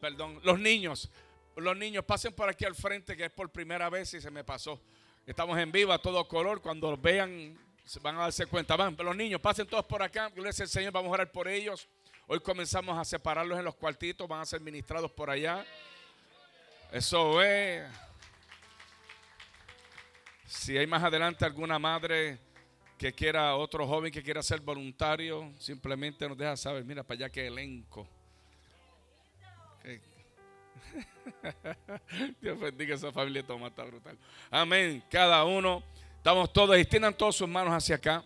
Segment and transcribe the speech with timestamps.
[0.00, 1.10] perdón, los niños.
[1.56, 4.44] Los niños pasen por aquí al frente, que es por primera vez y se me
[4.44, 4.80] pasó.
[5.26, 6.60] Estamos en vivo a todo color.
[6.60, 7.58] Cuando vean,
[8.02, 8.76] van a darse cuenta.
[8.76, 10.30] Van, los niños, pasen todos por acá.
[10.34, 11.88] Gracias al Señor, vamos a orar por ellos.
[12.26, 15.64] Hoy comenzamos a separarlos en los cuartitos, van a ser ministrados por allá.
[16.92, 17.84] Eso es.
[20.46, 22.38] Si hay más adelante alguna madre
[22.98, 27.30] que quiera, otro joven que quiera ser voluntario, simplemente nos deja saber, mira para allá
[27.30, 28.08] que elenco.
[32.40, 34.16] Dios bendiga esa familia toma, está brutal.
[34.50, 35.02] Amén.
[35.10, 35.82] Cada uno,
[36.16, 38.24] estamos todos, extiendan todas sus manos hacia acá.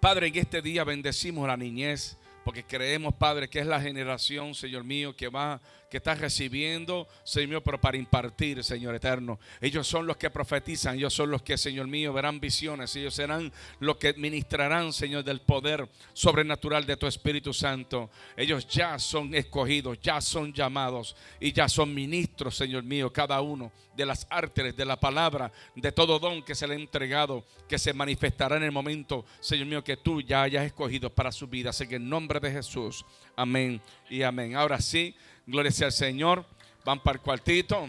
[0.00, 4.84] Padre, en este día bendecimos la niñez, porque creemos, Padre, que es la generación, Señor
[4.84, 5.60] mío, que va
[5.92, 9.38] que estás recibiendo, Señor pero para impartir, Señor eterno.
[9.60, 13.52] Ellos son los que profetizan, ellos son los que, Señor mío, verán visiones, ellos serán
[13.78, 18.08] los que ministrarán, Señor, del poder sobrenatural de tu Espíritu Santo.
[18.38, 23.70] Ellos ya son escogidos, ya son llamados y ya son ministros, Señor mío, cada uno
[23.94, 27.78] de las artes, de la palabra, de todo don que se le ha entregado, que
[27.78, 31.68] se manifestará en el momento, Señor mío, que tú ya hayas escogido para su vida.
[31.68, 33.04] Así que en nombre de Jesús,
[33.36, 34.56] amén y amén.
[34.56, 35.14] Ahora sí.
[35.46, 36.44] Gloria sea al Señor.
[36.84, 37.88] Van para el cuartito.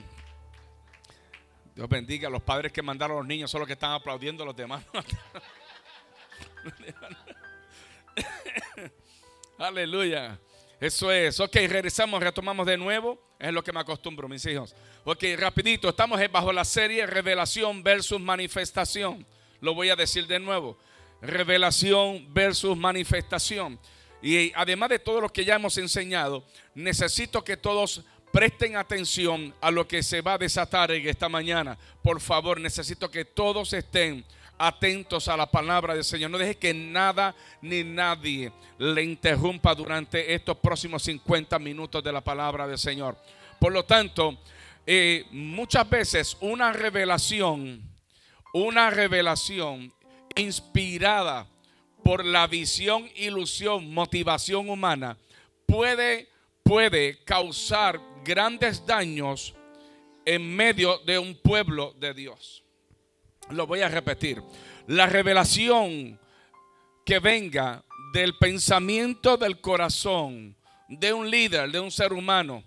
[1.76, 4.44] Dios bendiga a los padres que mandaron a los niños, son los que están aplaudiendo
[4.44, 4.84] a los demás.
[9.58, 10.40] Aleluya.
[10.80, 11.40] Eso es.
[11.40, 13.20] Ok, regresamos, retomamos de nuevo.
[13.40, 14.76] Es lo que me acostumbro, mis hijos.
[15.04, 15.90] Ok, rapidito.
[15.90, 19.26] Estamos bajo la serie Revelación versus Manifestación.
[19.62, 20.78] Lo voy a decir de nuevo.
[21.22, 23.80] Revelación versus manifestación.
[24.24, 29.70] Y además de todo lo que ya hemos enseñado, necesito que todos presten atención a
[29.70, 31.78] lo que se va a desatar en esta mañana.
[32.02, 34.26] Por favor, necesito que todos estén
[34.58, 36.32] atentos a la palabra del Señor.
[36.32, 42.22] No deje que nada ni nadie le interrumpa durante estos próximos 50 minutos de la
[42.22, 43.18] palabra del Señor.
[43.60, 44.40] Por lo tanto,
[44.88, 47.82] eh, muchas veces una revelación,
[48.54, 49.94] una revelación
[50.36, 51.46] inspirada
[52.04, 55.18] por la visión, ilusión, motivación humana,
[55.66, 56.30] puede,
[56.64, 59.54] puede causar grandes daños
[60.26, 62.64] en medio de un pueblo de Dios.
[63.50, 64.42] Lo voy a repetir.
[64.88, 66.20] La revelación
[67.06, 70.56] que venga del pensamiento del corazón
[70.88, 72.64] de un líder, de un ser humano,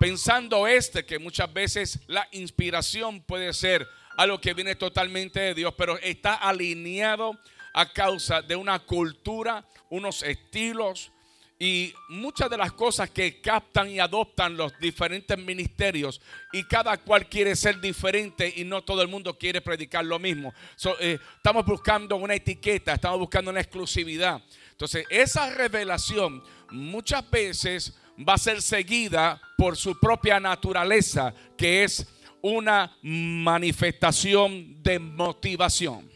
[0.00, 5.74] pensando este que muchas veces la inspiración puede ser algo que viene totalmente de Dios,
[5.76, 7.38] pero está alineado
[7.72, 11.12] a causa de una cultura, unos estilos
[11.58, 16.20] y muchas de las cosas que captan y adoptan los diferentes ministerios
[16.52, 20.52] y cada cual quiere ser diferente y no todo el mundo quiere predicar lo mismo.
[20.98, 24.42] Eh, estamos buscando una etiqueta, estamos buscando una exclusividad.
[24.72, 27.96] Entonces, esa revelación muchas veces
[28.28, 32.08] va a ser seguida por su propia naturaleza, que es
[32.40, 36.11] una manifestación de motivación.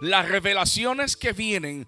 [0.00, 1.86] Las revelaciones que vienen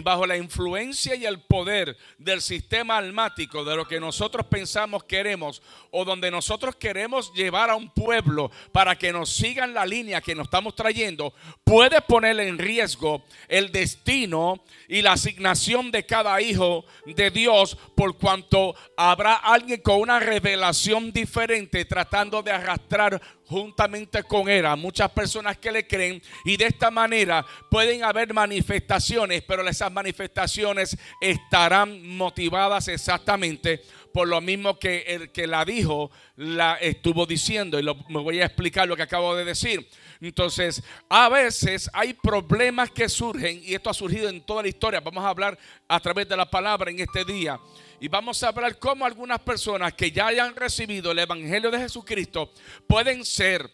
[0.00, 5.62] bajo la influencia y el poder del sistema almático, de lo que nosotros pensamos queremos,
[5.90, 10.34] o donde nosotros queremos llevar a un pueblo para que nos sigan la línea que
[10.34, 11.34] nos estamos trayendo,
[11.64, 18.18] puede poner en riesgo el destino y la asignación de cada hijo de Dios, por
[18.18, 25.10] cuanto habrá alguien con una revelación diferente tratando de arrastrar juntamente con él a muchas
[25.10, 32.06] personas que le creen y de esta manera pueden haber manifestaciones, pero les manifestaciones estarán
[32.06, 33.82] motivadas exactamente
[34.14, 37.80] por lo mismo que el que la dijo la estuvo diciendo.
[37.80, 39.88] Y me voy a explicar lo que acabo de decir.
[40.20, 45.00] Entonces, a veces hay problemas que surgen, y esto ha surgido en toda la historia.
[45.00, 45.58] Vamos a hablar
[45.88, 47.58] a través de la palabra en este día.
[48.00, 52.52] Y vamos a hablar cómo algunas personas que ya hayan recibido el Evangelio de Jesucristo
[52.86, 53.68] pueden ser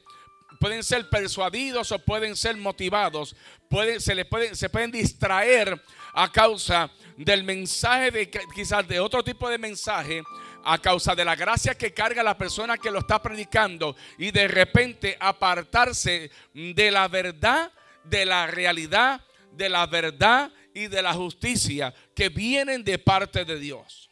[0.60, 3.34] pueden ser persuadidos o pueden ser motivados,
[3.71, 5.82] pueden, se, le pueden, se pueden distraer
[6.12, 10.22] a causa del mensaje, de quizás de otro tipo de mensaje,
[10.62, 14.48] a causa de la gracia que carga la persona que lo está predicando y de
[14.48, 17.72] repente apartarse de la verdad,
[18.04, 23.59] de la realidad, de la verdad y de la justicia que vienen de parte de
[23.59, 24.10] Dios.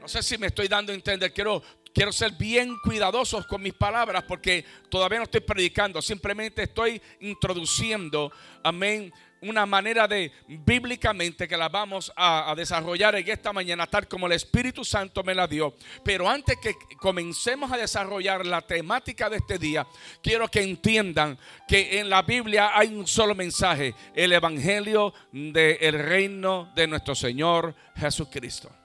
[0.00, 1.62] No sé si me estoy dando a entender, quiero
[1.94, 8.32] quiero ser bien cuidadosos con mis palabras porque todavía no estoy predicando, simplemente estoy introduciendo,
[8.62, 14.26] amén, una manera de bíblicamente que la vamos a, desarrollar en esta mañana, tal como
[14.26, 15.74] el Espíritu Santo me la dio.
[16.04, 19.86] Pero antes que comencemos a desarrollar la temática de este día,
[20.22, 26.70] quiero que entiendan que en la Biblia hay un solo mensaje, el Evangelio del reino
[26.74, 28.79] de nuestro Señor Jesucristo.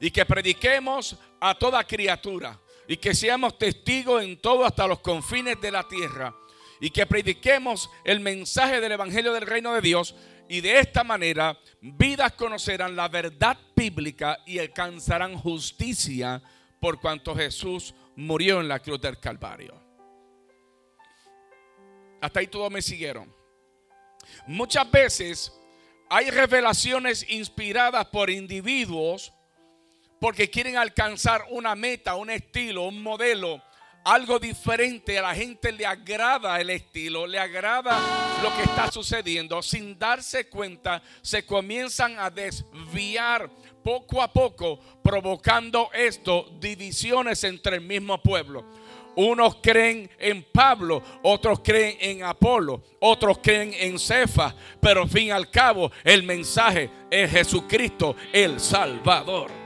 [0.00, 2.58] Y que prediquemos a toda criatura
[2.88, 6.34] y que seamos testigos en todo hasta los confines de la tierra
[6.80, 10.14] y que prediquemos el mensaje del Evangelio del Reino de Dios
[10.48, 16.42] y de esta manera vidas conocerán la verdad bíblica y alcanzarán justicia
[16.80, 19.78] por cuanto Jesús murió en la cruz del Calvario.
[22.20, 23.32] Hasta ahí todos me siguieron.
[24.46, 25.52] Muchas veces
[26.08, 29.32] hay revelaciones inspiradas por individuos
[30.20, 33.60] porque quieren alcanzar una meta, un estilo, un modelo,
[34.04, 35.18] algo diferente.
[35.18, 37.98] A la gente le agrada el estilo, le agrada
[38.42, 39.62] lo que está sucediendo.
[39.62, 43.50] Sin darse cuenta, se comienzan a desviar
[43.82, 48.64] poco a poco, provocando esto divisiones entre el mismo pueblo.
[49.16, 55.24] Unos creen en Pablo, otros creen en Apolo, otros creen en Cefa, pero al fin
[55.24, 59.59] y al cabo el mensaje es Jesucristo el Salvador.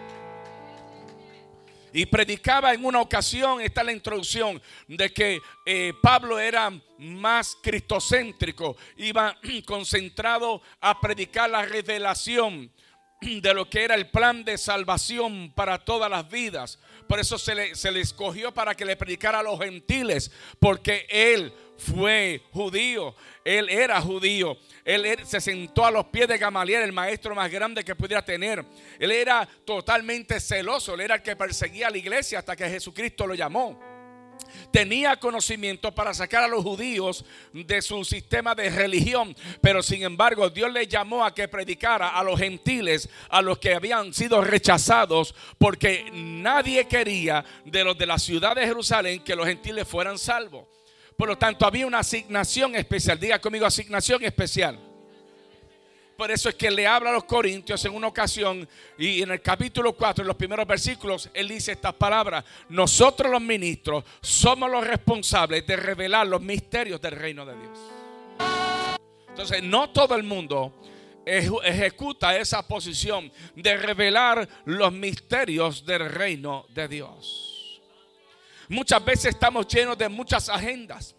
[1.95, 8.77] Y predicaba en una ocasión, está la introducción, de que eh, Pablo era más cristocéntrico,
[8.97, 12.69] iba concentrado a predicar la revelación
[13.21, 16.81] de lo que era el plan de salvación para todas las vidas.
[17.09, 21.07] Por eso se le, se le escogió para que le predicara a los gentiles, porque
[21.09, 26.93] él fue judío, él era judío, él, se sentó a los pies de Gamaliel, el
[26.93, 28.65] maestro más grande que pudiera tener.
[28.99, 33.27] Él era totalmente celoso, él era el que perseguía a la iglesia hasta que Jesucristo
[33.27, 33.95] lo llamó
[34.71, 40.51] tenía conocimiento para sacar a los judíos de su sistema de religión, pero sin embargo
[40.51, 45.35] Dios le llamó a que predicara a los gentiles, a los que habían sido rechazados,
[45.59, 50.67] porque nadie quería de los de la ciudad de Jerusalén que los gentiles fueran salvos.
[51.17, 53.19] Por lo tanto, había una asignación especial.
[53.19, 54.79] Diga conmigo, asignación especial.
[56.17, 59.43] Por eso es que le habla a los corintios en una ocasión y en el
[59.43, 62.45] capítulo 4, en los primeros versículos, él dice estas palabras.
[62.69, 67.79] Nosotros los ministros somos los responsables de revelar los misterios del reino de Dios.
[69.29, 70.81] Entonces, no todo el mundo
[71.27, 77.44] ejecuta esa posición de revelar los misterios del reino de Dios.
[78.69, 81.15] Muchas veces estamos llenos de muchas agendas.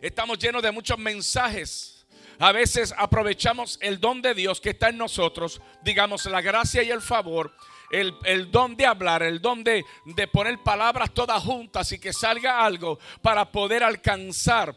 [0.00, 1.94] Estamos llenos de muchos mensajes
[2.38, 6.90] a veces aprovechamos el don de Dios que está en nosotros, digamos la gracia y
[6.90, 7.52] el favor,
[7.90, 12.64] el, don de hablar, el don de, de poner palabras todas juntas y que salga
[12.64, 14.76] algo para poder alcanzar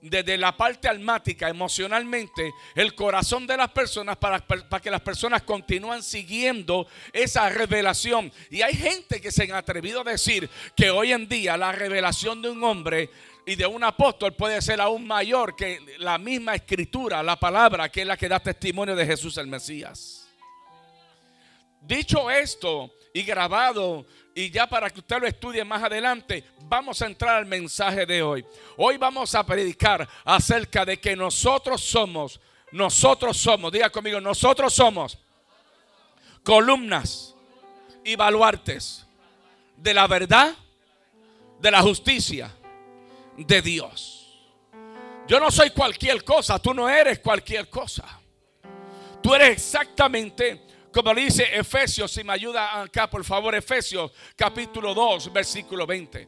[0.00, 4.40] desde la parte almática, emocionalmente, el corazón de las personas para,
[4.80, 8.32] que las personas continúen siguiendo esa revelación.
[8.50, 12.42] Y hay gente que se han atrevido a decir que hoy en día la revelación
[12.42, 13.10] de un hombre
[13.46, 18.02] y de un apóstol puede ser aún mayor que la misma escritura, la palabra que
[18.02, 20.28] es la que da testimonio de Jesús el Mesías.
[21.80, 24.04] Dicho esto y grabado,
[24.36, 28.22] y ya para que usted lo estudie más adelante, vamos a entrar al mensaje de
[28.22, 28.44] hoy.
[28.76, 32.38] Hoy vamos a predicar acerca de que nosotros somos,
[32.70, 35.16] nosotros somos, diga conmigo, nosotros somos
[36.44, 37.34] columnas
[38.04, 39.06] y baluartes
[39.74, 40.54] de la verdad,
[41.58, 42.54] de la justicia
[43.38, 44.38] de Dios.
[45.26, 48.20] Yo no soy cualquier cosa, tú no eres cualquier cosa.
[49.22, 50.60] Tú eres exactamente
[50.96, 56.26] como dice Efesios, si me ayuda acá por favor, Efesios capítulo 2, versículo 20.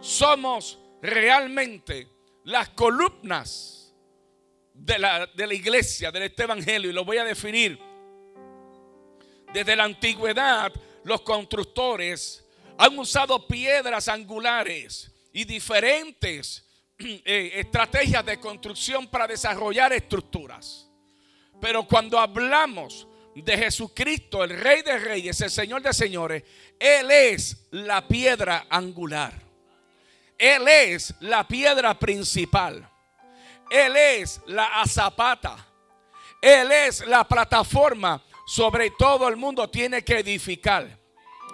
[0.00, 2.08] Somos realmente
[2.44, 3.94] las columnas
[4.74, 7.78] de la, de la iglesia, de este evangelio, y lo voy a definir.
[9.50, 10.70] Desde la antigüedad,
[11.02, 20.89] los constructores han usado piedras angulares y diferentes eh, estrategias de construcción para desarrollar estructuras.
[21.60, 26.42] Pero cuando hablamos de Jesucristo, el Rey de Reyes, el Señor de Señores,
[26.78, 29.32] Él es la piedra angular.
[30.38, 32.88] Él es la piedra principal.
[33.70, 35.66] Él es la azapata.
[36.40, 40.98] Él es la plataforma sobre todo el mundo tiene que edificar.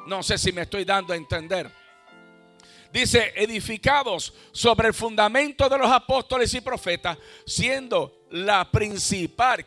[0.07, 1.71] No sé si me estoy dando a entender.
[2.91, 9.67] Dice, edificados sobre el fundamento de los apóstoles y profetas, siendo la principal,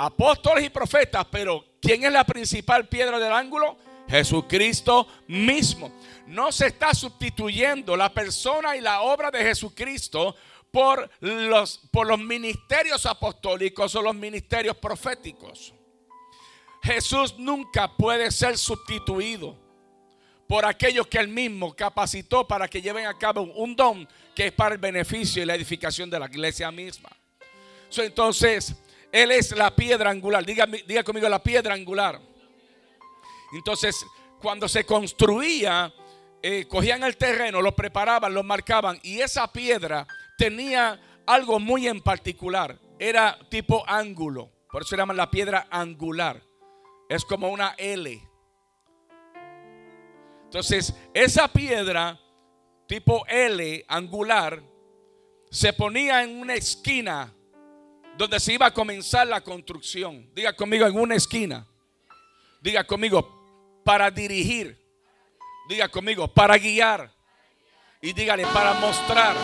[0.00, 3.76] apóstoles y profetas, pero ¿quién es la principal piedra del ángulo?
[4.08, 5.92] Jesucristo mismo.
[6.26, 10.34] No se está sustituyendo la persona y la obra de Jesucristo
[10.70, 15.74] por los, por los ministerios apostólicos o los ministerios proféticos.
[16.82, 19.54] Jesús nunca puede ser sustituido
[20.48, 24.52] por aquellos que él mismo capacitó para que lleven a cabo un don que es
[24.52, 27.10] para el beneficio y la edificación de la iglesia misma.
[27.98, 28.74] entonces,
[29.12, 30.44] Él es la piedra angular.
[30.44, 32.20] Diga, conmigo la piedra angular.
[33.52, 34.06] Entonces,
[34.40, 35.92] cuando se construía,
[36.42, 40.06] eh, cogían el terreno, lo preparaban, lo marcaban y esa piedra
[40.38, 42.78] tenía algo muy en particular.
[42.98, 46.42] Era tipo ángulo, por eso se llama la piedra angular.
[47.08, 48.22] Es como una L.
[50.44, 52.18] Entonces, esa piedra
[52.86, 54.62] tipo L angular
[55.50, 57.32] se ponía en una esquina
[58.20, 60.28] donde se iba a comenzar la construcción.
[60.34, 61.66] Diga conmigo en una esquina.
[62.60, 64.78] Diga conmigo para dirigir.
[65.70, 67.10] Diga conmigo para guiar.
[68.02, 69.34] Y dígale para mostrar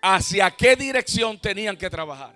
[0.00, 2.34] hacia qué dirección tenían que trabajar.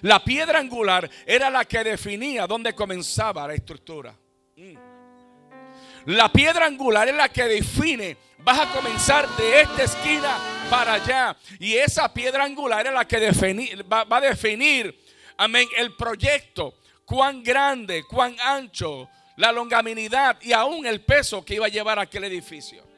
[0.00, 4.16] La piedra angular era la que definía dónde comenzaba la estructura.
[4.56, 4.76] Mm.
[6.06, 11.36] La piedra angular es la que define, vas a comenzar de esta esquina para allá.
[11.58, 13.30] Y esa piedra angular es la que
[13.90, 14.98] va, va a definir,
[15.36, 21.66] amén, el proyecto, cuán grande, cuán ancho, la longaminidad y aún el peso que iba
[21.66, 22.94] a llevar aquel edificio.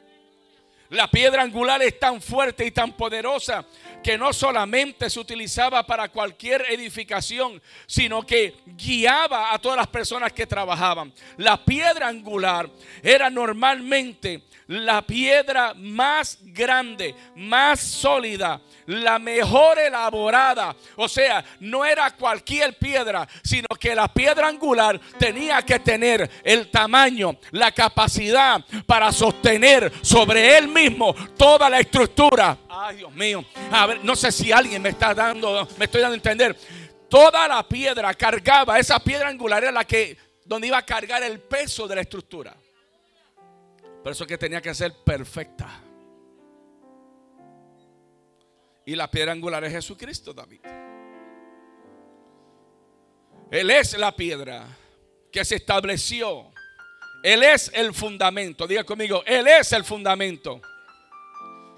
[0.90, 3.64] La piedra angular es tan fuerte y tan poderosa
[4.04, 10.32] que no solamente se utilizaba para cualquier edificación, sino que guiaba a todas las personas
[10.32, 11.12] que trabajaban.
[11.38, 12.70] La piedra angular
[13.02, 20.74] era normalmente la piedra más grande, más sólida, la mejor elaborada.
[20.96, 26.70] O sea, no era cualquier piedra, sino que la piedra angular tenía que tener el
[26.70, 32.58] tamaño, la capacidad para sostener sobre él mismo toda la estructura.
[32.68, 33.44] Ay, Dios mío.
[33.70, 36.56] A ver, no sé si alguien me está dando, me estoy dando a entender.
[37.08, 41.38] Toda la piedra cargaba, esa piedra angular era la que, donde iba a cargar el
[41.38, 42.54] peso de la estructura.
[44.06, 45.82] Por eso que tenía que ser perfecta.
[48.84, 50.60] Y la piedra angular es Jesucristo, David.
[53.50, 54.64] Él es la piedra
[55.32, 56.52] que se estableció.
[57.24, 58.68] Él es el fundamento.
[58.68, 60.60] Diga conmigo, Él es el fundamento.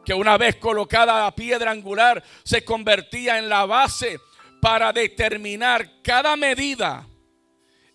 [0.04, 4.20] Que una vez colocada la piedra angular se convertía en la base
[4.60, 7.06] para determinar cada medida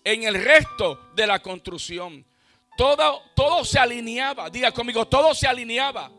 [0.03, 2.25] en el resto de la construcción.
[2.75, 6.11] Todo, todo se alineaba, diga conmigo, todo se alineaba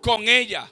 [0.00, 0.70] con ella.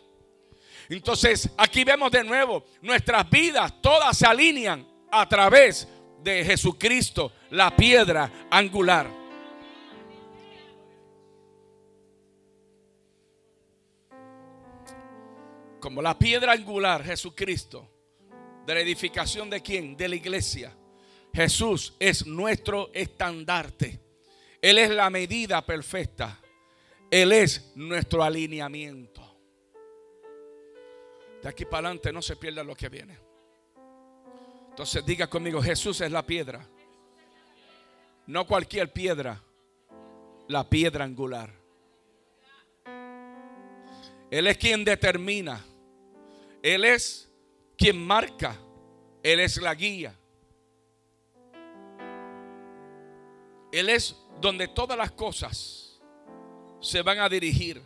[0.88, 5.88] Entonces, aquí vemos de nuevo, nuestras vidas todas se alinean a través
[6.22, 9.08] de Jesucristo, la piedra angular.
[15.80, 17.90] Como la piedra angular, Jesucristo,
[18.64, 19.96] de la edificación de quién?
[19.96, 20.74] De la iglesia.
[21.32, 24.03] Jesús es nuestro estandarte.
[24.64, 26.40] Él es la medida perfecta.
[27.10, 29.20] Él es nuestro alineamiento.
[31.42, 33.18] De aquí para adelante no se pierda lo que viene.
[34.70, 36.66] Entonces diga conmigo, Jesús es la piedra.
[38.26, 39.38] No cualquier piedra,
[40.48, 41.52] la piedra angular.
[44.30, 45.62] Él es quien determina.
[46.62, 47.30] Él es
[47.76, 48.56] quien marca.
[49.22, 50.18] Él es la guía.
[53.70, 55.98] Él es donde todas las cosas
[56.78, 57.82] se van a dirigir.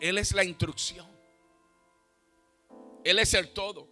[0.00, 1.06] Él, es la instrucción.
[3.04, 3.86] Él es el todo.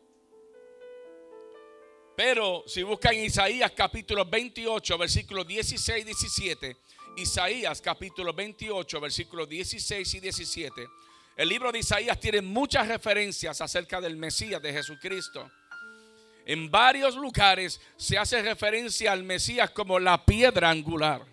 [2.16, 6.76] Pero si buscan Isaías capítulo 28, versículos 16 y 17,
[7.18, 10.88] Isaías capítulo 28, versículos 16 y 17,
[11.36, 15.48] el libro de Isaías tiene muchas referencias acerca del Mesías de Jesucristo.
[16.46, 21.24] En varios lugares se hace referencia al Mesías como la piedra angular.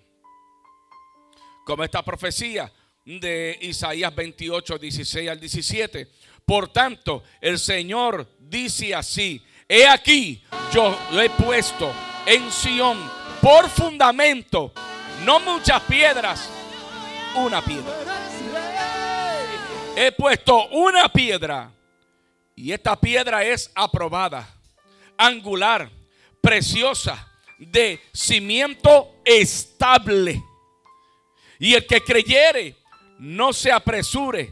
[1.65, 2.71] Como esta profecía
[3.05, 6.07] de Isaías 28, 16 al 17.
[6.45, 11.91] Por tanto, el Señor dice así, he aquí, yo he puesto
[12.25, 12.97] en Sión
[13.41, 14.71] por fundamento,
[15.25, 16.49] no muchas piedras,
[17.35, 17.93] una piedra.
[19.95, 21.71] He puesto una piedra
[22.55, 24.60] y esta piedra es aprobada,
[25.25, 25.89] angular,
[26.41, 30.43] preciosa, de cimiento estable.
[31.59, 32.75] Y el que creyere
[33.19, 34.51] no se apresure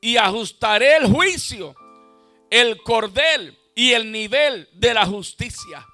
[0.00, 1.74] y ajustaré el juicio,
[2.50, 5.86] el cordel y el nivel de la justicia.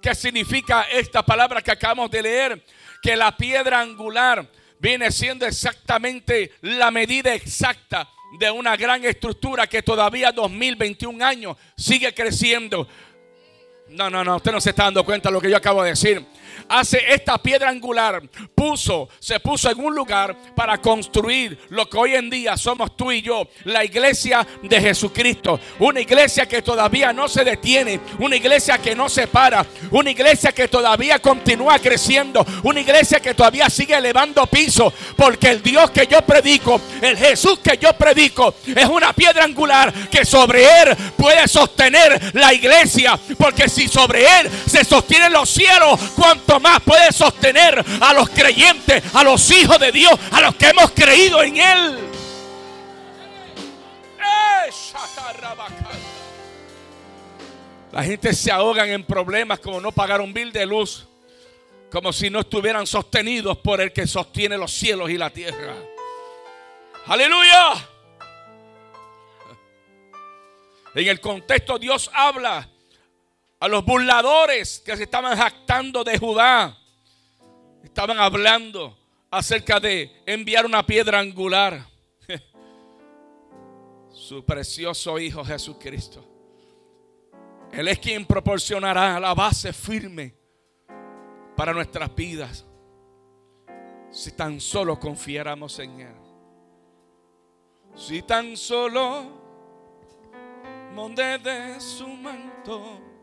[0.00, 2.64] ¿Qué significa esta palabra que acabamos de leer?
[3.02, 4.46] Que la piedra angular
[4.78, 8.08] viene siendo exactamente la medida exacta
[8.38, 12.88] de una gran estructura que todavía 2021 años sigue creciendo.
[13.88, 15.90] No, no, no, usted no se está dando cuenta de lo que yo acabo de
[15.90, 16.24] decir
[16.68, 18.22] hace esta piedra angular,
[18.54, 23.12] puso, se puso en un lugar para construir lo que hoy en día somos tú
[23.12, 25.60] y yo, la iglesia de Jesucristo.
[25.78, 30.52] Una iglesia que todavía no se detiene, una iglesia que no se para, una iglesia
[30.52, 36.06] que todavía continúa creciendo, una iglesia que todavía sigue elevando piso, porque el Dios que
[36.06, 41.46] yo predico, el Jesús que yo predico, es una piedra angular que sobre él puede
[41.48, 46.00] sostener la iglesia, porque si sobre él se sostienen los cielos,
[46.60, 50.90] más puede sostener a los creyentes, a los hijos de Dios, a los que hemos
[50.92, 51.98] creído en Él.
[57.92, 61.06] La gente se ahogan en problemas como no pagar un bill de luz,
[61.92, 65.76] como si no estuvieran sostenidos por el que sostiene los cielos y la tierra.
[67.06, 67.74] Aleluya.
[70.94, 72.68] En el contexto Dios habla
[73.60, 76.76] a los burladores que se estaban jactando de Judá.
[77.82, 78.96] Estaban hablando
[79.30, 81.86] acerca de enviar una piedra angular.
[84.12, 86.24] Su precioso Hijo Jesucristo.
[87.72, 90.34] Él es quien proporcionará la base firme
[91.56, 92.64] para nuestras vidas.
[94.10, 96.14] Si tan solo confiáramos en Él.
[97.96, 99.42] Si tan solo
[100.92, 103.13] monte de su manto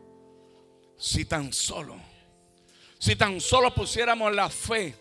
[1.02, 1.96] si tan solo,
[2.96, 4.94] si tan solo pusiéramos la fe.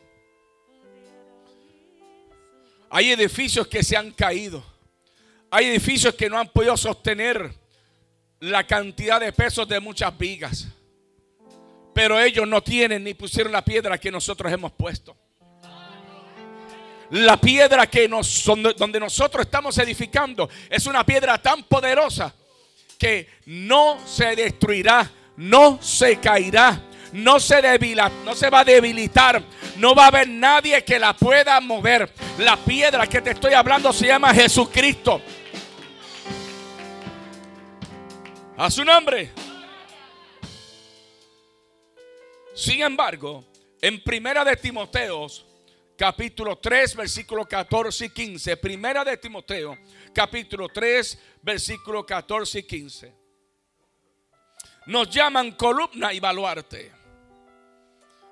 [2.90, 4.64] Hay edificios que se han caído.
[5.52, 7.54] Hay edificios que no han podido sostener
[8.40, 10.68] la cantidad de pesos de muchas vigas.
[11.94, 15.16] Pero ellos no tienen ni pusieron la piedra que nosotros hemos puesto.
[17.12, 18.44] La piedra que nos,
[18.76, 22.34] donde nosotros estamos edificando es una piedra tan poderosa
[22.98, 26.82] que no se destruirá no se caerá.
[27.12, 29.44] No se, debila, no se va a debilitar.
[29.78, 32.10] No va a haber nadie que la pueda mover.
[32.38, 35.22] La piedra que te estoy hablando se llama Jesucristo.
[38.58, 39.32] A su nombre.
[42.54, 43.44] Sin embargo,
[43.82, 45.46] en Primera de Timoteos,
[45.98, 48.58] capítulo 3, versículo 14 y 15.
[48.58, 49.78] Primera de Timoteo,
[50.14, 53.21] capítulo 3, versículo 14 y 15
[54.92, 56.92] nos llaman columna y baluarte.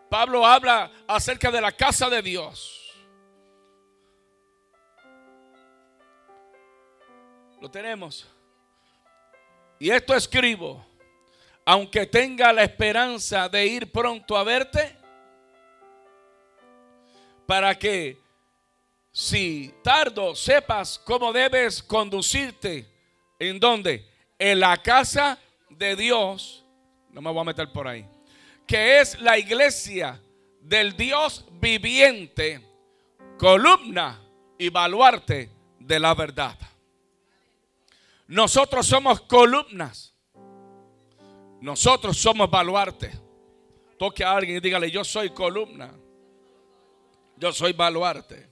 [0.10, 2.94] Pablo habla acerca de la casa de Dios.
[7.62, 8.28] Lo tenemos.
[9.80, 10.86] Y esto escribo,
[11.64, 14.98] aunque tenga la esperanza de ir pronto a verte,
[17.46, 18.22] para que
[19.14, 22.86] si tardo sepas cómo debes conducirte,
[23.40, 24.06] en dónde,
[24.38, 25.49] en la casa de
[25.96, 26.66] Dios,
[27.12, 28.06] no me voy a meter por ahí,
[28.68, 30.22] que es la iglesia
[30.62, 32.62] del Dios viviente,
[33.38, 34.22] columna
[34.58, 36.58] y baluarte de la verdad.
[38.28, 40.14] Nosotros somos columnas.
[41.62, 43.12] Nosotros somos baluarte.
[43.98, 45.92] Toque a alguien y dígale, yo soy columna.
[47.38, 48.49] Yo soy baluarte.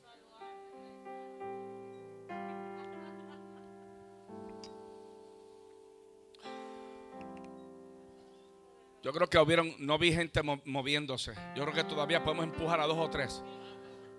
[9.07, 11.33] Yo creo que hubieron, no vi gente moviéndose.
[11.55, 13.41] Yo creo que todavía podemos empujar a dos o tres.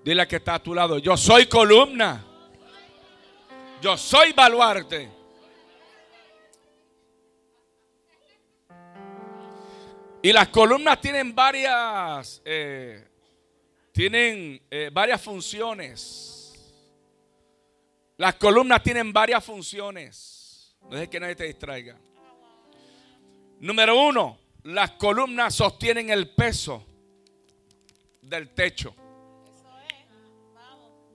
[0.02, 0.96] Dile que está a tu lado.
[0.96, 2.24] Yo soy columna.
[3.82, 5.10] Yo soy baluarte.
[10.22, 13.06] Y las columnas tienen varias, eh,
[13.92, 16.74] tienen eh, varias funciones.
[18.16, 20.74] Las columnas tienen varias funciones.
[20.88, 21.94] No es que nadie te distraiga.
[23.60, 26.84] Número uno, las columnas sostienen el peso
[28.20, 28.94] del techo.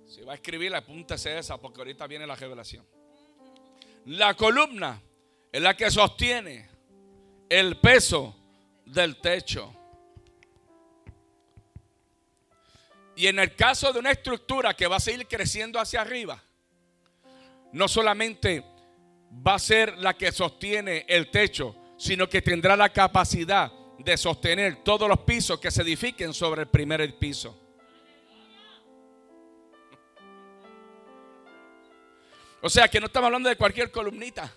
[0.07, 2.83] Si va a escribir, apúntese esa porque ahorita viene la revelación.
[4.05, 4.99] La columna
[5.51, 6.67] es la que sostiene
[7.47, 8.35] el peso
[8.87, 9.71] del techo.
[13.15, 16.41] Y en el caso de una estructura que va a seguir creciendo hacia arriba,
[17.71, 18.63] no solamente
[19.47, 24.83] va a ser la que sostiene el techo, sino que tendrá la capacidad de sostener
[24.83, 27.57] todos los pisos que se edifiquen sobre el primer piso.
[32.61, 34.51] O sea que no estamos hablando de cualquier columnita.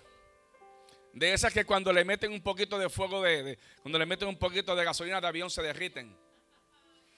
[1.12, 4.37] De esas que cuando le meten un poquito de fuego, de, cuando le meten un
[4.37, 6.14] poquito de gasolina de avión se derriten.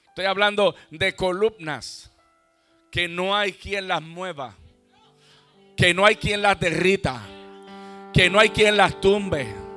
[0.09, 2.13] Estoy hablando de columnas
[2.91, 4.57] que no hay quien las mueva,
[5.77, 7.21] que no hay quien las derrita,
[8.15, 9.68] que no hay quien las tumbe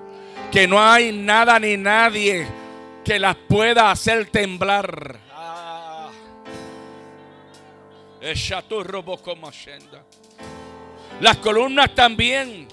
[0.52, 2.46] que no hay nada ni nadie
[3.06, 5.18] que las pueda hacer temblar.
[5.32, 6.12] Ah.
[11.22, 12.68] Las columnas también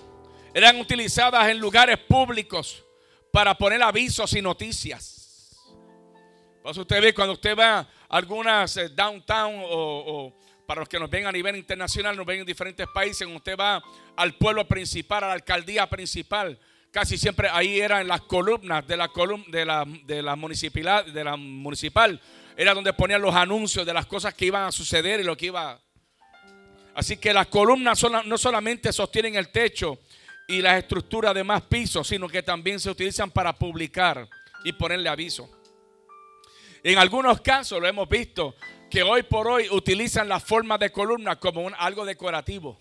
[0.53, 2.85] eran utilizadas en lugares públicos
[3.31, 5.57] para poner avisos y noticias.
[6.63, 10.35] Por eso usted ve cuando usted va a algunas eh, downtown o,
[10.67, 13.57] para los que nos ven a nivel internacional, nos ven en diferentes países, cuando usted
[13.57, 13.83] va
[14.17, 16.59] al pueblo principal, a la alcaldía principal,
[16.91, 19.11] casi siempre ahí eran las columnas de la,
[19.49, 22.21] de la, de la, municipalidad, de la municipal,
[22.57, 25.47] era donde ponían los anuncios de las cosas que iban a suceder y lo que
[25.47, 25.81] iba.
[26.95, 30.01] Así que las columnas no solamente sostienen el techo
[30.49, 34.29] y las estructuras de más pisos, sino que también se utilizan para publicar
[34.65, 35.49] y ponerle aviso.
[36.83, 38.57] En algunos casos lo hemos visto
[38.91, 42.79] que hoy por hoy utilizan la forma de columna como algo decorativo,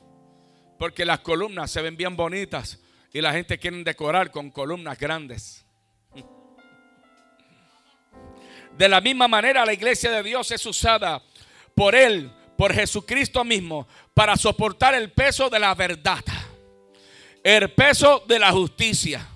[0.79, 2.79] porque las columnas se ven bien bonitas
[3.13, 5.65] y la gente quiere decorar con columnas grandes.
[8.77, 11.23] De la misma manera la iglesia de Dios es usada
[11.73, 16.23] por Él, por Jesucristo mismo, para soportar el peso de la verdad,
[17.43, 19.27] el peso de la justicia.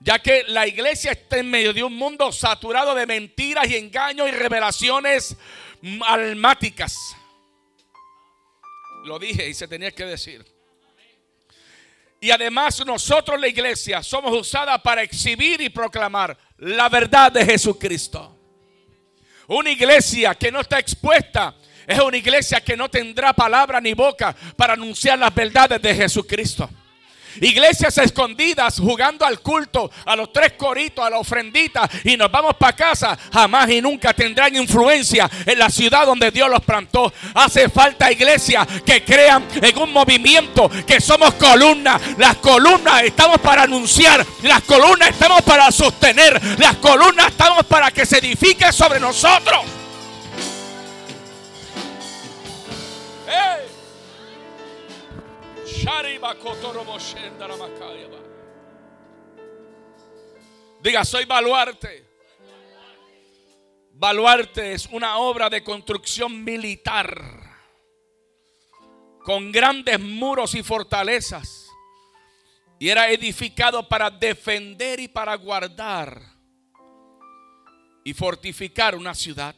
[0.00, 4.28] Ya que la iglesia está en medio de un mundo saturado de mentiras y engaños
[4.28, 5.36] y revelaciones
[6.06, 6.96] almáticas.
[9.04, 10.55] Lo dije y se tenía que decir.
[12.26, 18.36] Y además nosotros la iglesia somos usadas para exhibir y proclamar la verdad de Jesucristo.
[19.46, 21.54] Una iglesia que no está expuesta
[21.86, 26.68] es una iglesia que no tendrá palabra ni boca para anunciar las verdades de Jesucristo.
[27.40, 32.54] Iglesias escondidas jugando al culto, a los tres coritos, a la ofrendita y nos vamos
[32.56, 33.18] para casa.
[33.32, 37.12] Jamás y nunca tendrán influencia en la ciudad donde Dios los plantó.
[37.34, 42.00] Hace falta iglesias que crean en un movimiento que somos columnas.
[42.18, 48.06] Las columnas estamos para anunciar, las columnas estamos para sostener, las columnas estamos para que
[48.06, 49.60] se edifique sobre nosotros.
[60.82, 62.04] Diga, soy baluarte.
[63.92, 67.46] Baluarte es una obra de construcción militar
[69.24, 71.66] con grandes muros y fortalezas.
[72.78, 76.20] Y era edificado para defender y para guardar
[78.04, 79.56] y fortificar una ciudad.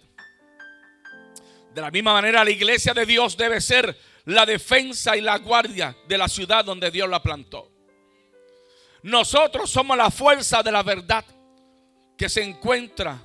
[1.75, 3.95] De la misma manera, la iglesia de Dios debe ser
[4.29, 7.71] la defensa y la guardia de la ciudad donde Dios la plantó.
[9.03, 11.25] Nosotros somos la fuerza de la verdad
[12.15, 13.19] que se encuentra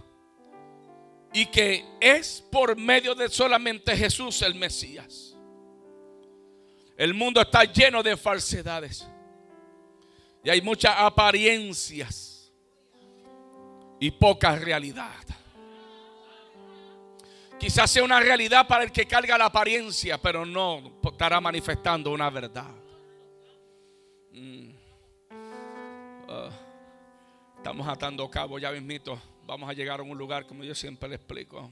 [1.34, 5.36] y que es por medio de solamente Jesús el Mesías.
[6.96, 9.06] El mundo está lleno de falsedades
[10.42, 12.50] y hay muchas apariencias
[14.00, 15.12] y poca realidad.
[17.64, 22.30] Quizás sea una realidad para el que carga la apariencia, pero no estará manifestando una
[22.30, 22.70] verdad.
[24.34, 24.70] Mm.
[26.28, 26.50] Ah.
[27.56, 29.18] estamos atando cabo, ya mismito.
[29.46, 31.72] Vamos a llegar a un lugar como yo siempre le explico.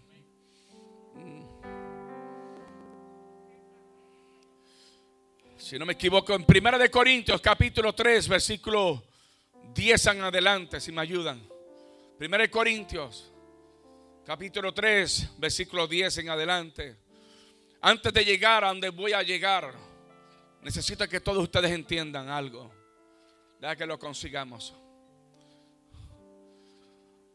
[1.14, 1.44] Mm.
[5.58, 9.04] Si no me equivoco, en Primera de Corintios, capítulo 3, versículo
[9.74, 11.46] 10 en adelante, si me ayudan.
[12.18, 13.31] Primera de Corintios
[14.26, 16.96] capítulo 3, versículo 10 en adelante.
[17.82, 19.74] Antes de llegar a donde voy a llegar,
[20.62, 22.72] necesito que todos ustedes entiendan algo.
[23.60, 24.74] Deja que lo consigamos.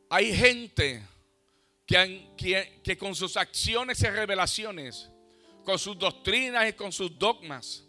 [0.09, 1.03] Hay gente
[1.85, 5.11] que, que, que con sus acciones y revelaciones,
[5.64, 7.85] con sus doctrinas y con sus dogmas,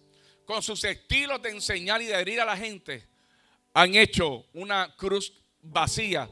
[0.46, 3.08] con sus estilos de enseñar y de herir a la gente,
[3.74, 5.32] han hecho una cruz
[5.62, 6.28] vacía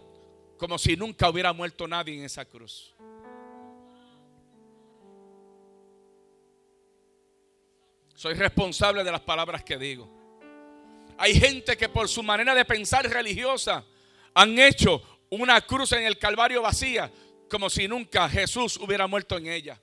[0.57, 2.93] como si nunca hubiera muerto nadie en esa cruz.
[8.13, 10.09] Soy responsable de las palabras que digo.
[11.17, 13.83] Hay gente que por su manera de pensar religiosa
[14.33, 17.11] han hecho una cruz en el Calvario vacía,
[17.49, 19.81] como si nunca Jesús hubiera muerto en ella.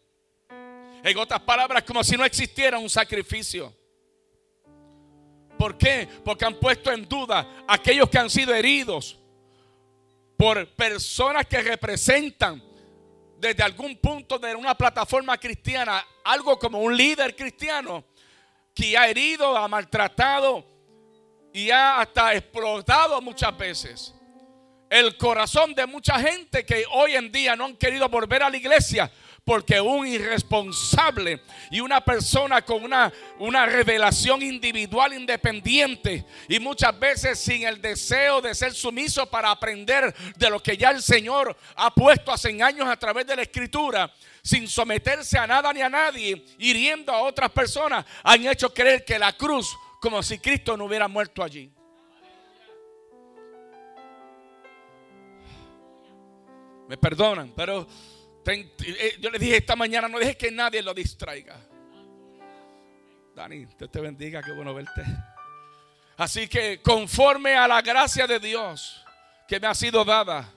[1.05, 3.75] En otras palabras, como si no existiera un sacrificio.
[5.59, 6.09] ¿Por qué?
[6.25, 9.19] Porque han puesto en duda aquellos que han sido heridos,
[10.43, 12.61] por personas que representan
[13.39, 18.05] desde algún punto de una plataforma cristiana algo como un líder cristiano
[18.75, 20.67] que ha herido, ha maltratado
[21.53, 24.15] y ha hasta explotado muchas veces.
[24.91, 28.57] El corazón de mucha gente que hoy en día no han querido volver a la
[28.57, 29.13] iglesia
[29.45, 37.41] Porque un irresponsable y una persona con una, una revelación individual independiente y muchas veces
[37.41, 41.93] sin el deseo de ser sumiso para aprender de lo que ya el Señor ha
[41.93, 46.45] puesto hace años a través de la escritura, sin someterse a nada ni a nadie,
[46.59, 51.09] hiriendo a otras personas, han hecho creer que la cruz, como si Cristo no hubiera
[51.09, 51.73] muerto allí.
[56.89, 57.87] Me perdonan, pero
[59.21, 61.57] yo le dije esta mañana, no dejes que nadie lo distraiga.
[63.35, 65.03] Dani, Dios te bendiga, qué bueno verte.
[66.17, 69.03] Así que conforme a la gracia de Dios
[69.49, 70.53] que me ha sido dada,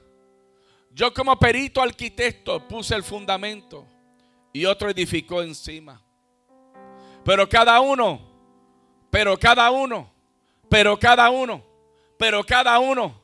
[0.92, 3.86] yo como perito arquitecto puse el fundamento
[4.52, 6.02] y otro edificó encima.
[7.24, 8.22] Pero cada uno,
[9.10, 10.12] pero cada uno,
[10.70, 11.64] pero cada uno,
[12.18, 13.22] pero cada uno,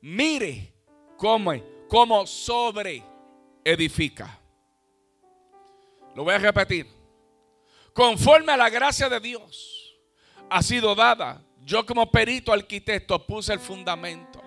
[0.00, 0.72] mire
[1.16, 1.52] cómo,
[1.88, 3.02] cómo sobre
[3.64, 4.38] edifica.
[6.14, 6.86] Lo voy a repetir.
[7.92, 9.96] Conforme a la gracia de Dios
[10.50, 14.42] ha sido dada, yo como perito arquitecto puse el fundamento.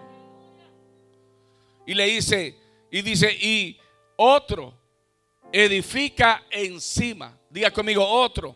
[1.85, 2.57] Y le dice,
[2.91, 3.79] y dice, y
[4.17, 4.73] otro
[5.51, 7.37] edifica encima.
[7.49, 8.55] Diga conmigo, otro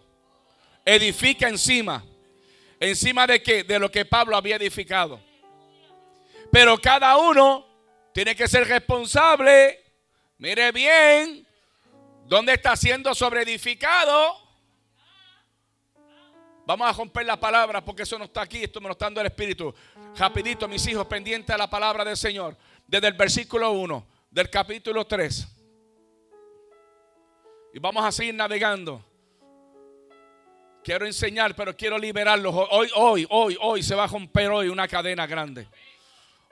[0.86, 2.04] edifica encima.
[2.80, 3.63] ¿Encima de qué?
[3.63, 5.19] De lo que Pablo había edificado.
[6.52, 7.65] Pero cada uno
[8.13, 9.81] tiene que ser responsable
[10.41, 11.45] Mire bien,
[12.25, 14.36] ¿dónde está siendo sobreedificado?
[16.65, 19.21] Vamos a romper la palabra porque eso no está aquí, esto me lo está dando
[19.21, 19.71] el Espíritu.
[20.17, 22.58] Rapidito, mis hijos, pendiente a la palabra del Señor.
[22.88, 25.47] Desde el versículo 1 del capítulo 3.
[27.75, 29.06] Y vamos a seguir navegando.
[30.84, 32.51] Quiero enseñar, pero quiero liberarlos.
[32.71, 35.67] Hoy, hoy, hoy, hoy se va a romper hoy una cadena grande.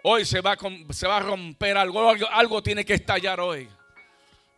[0.03, 2.27] Hoy se va, a, se va a romper algo, algo.
[2.29, 3.67] Algo tiene que estallar hoy.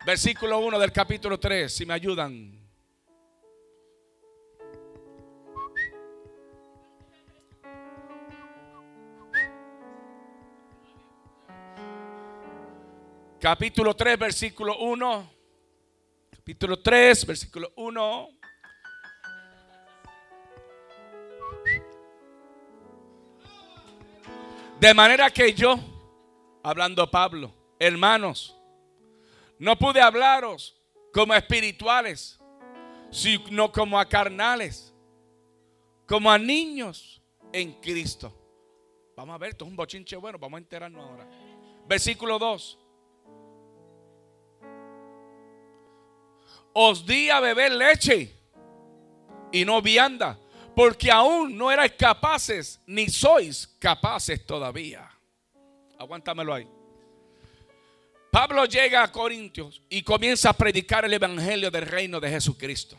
[0.04, 2.60] Versículo 1 del capítulo 3, si me ayudan.
[13.40, 15.30] Capítulo 3, versículo 1.
[16.30, 18.28] Capítulo 3, versículo 1.
[24.80, 25.78] De manera que yo,
[26.64, 28.56] hablando Pablo, hermanos,
[29.62, 30.76] no pude hablaros
[31.14, 32.40] como espirituales,
[33.12, 34.92] sino como a carnales,
[36.04, 37.22] como a niños
[37.52, 38.36] en Cristo.
[39.16, 41.28] Vamos a ver, esto es un bochinche bueno, vamos a enterarnos ahora.
[41.86, 42.78] Versículo 2.
[46.72, 48.34] Os di a beber leche
[49.52, 50.40] y no vianda,
[50.74, 55.08] porque aún no erais capaces, ni sois capaces todavía.
[56.00, 56.81] Aguántamelo ahí.
[58.32, 62.98] Pablo llega a Corintios y comienza a predicar el evangelio del reino de Jesucristo.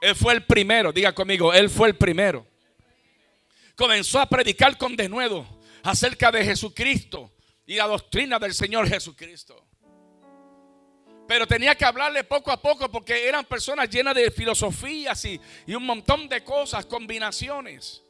[0.00, 2.46] Él fue el primero, diga conmigo, él fue el primero.
[3.74, 5.44] Comenzó a predicar con denuedo
[5.82, 7.32] acerca de Jesucristo
[7.66, 9.66] y la doctrina del Señor Jesucristo.
[11.26, 15.74] Pero tenía que hablarle poco a poco porque eran personas llenas de filosofías y, y
[15.74, 18.00] un montón de cosas, combinaciones.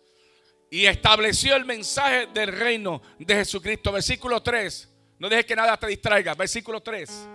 [0.70, 3.90] Y estableció el mensaje del reino de Jesucristo.
[3.90, 4.88] Versículo 3.
[5.18, 6.35] No dejes que nada te distraiga.
[6.35, 7.28] Versículo 3.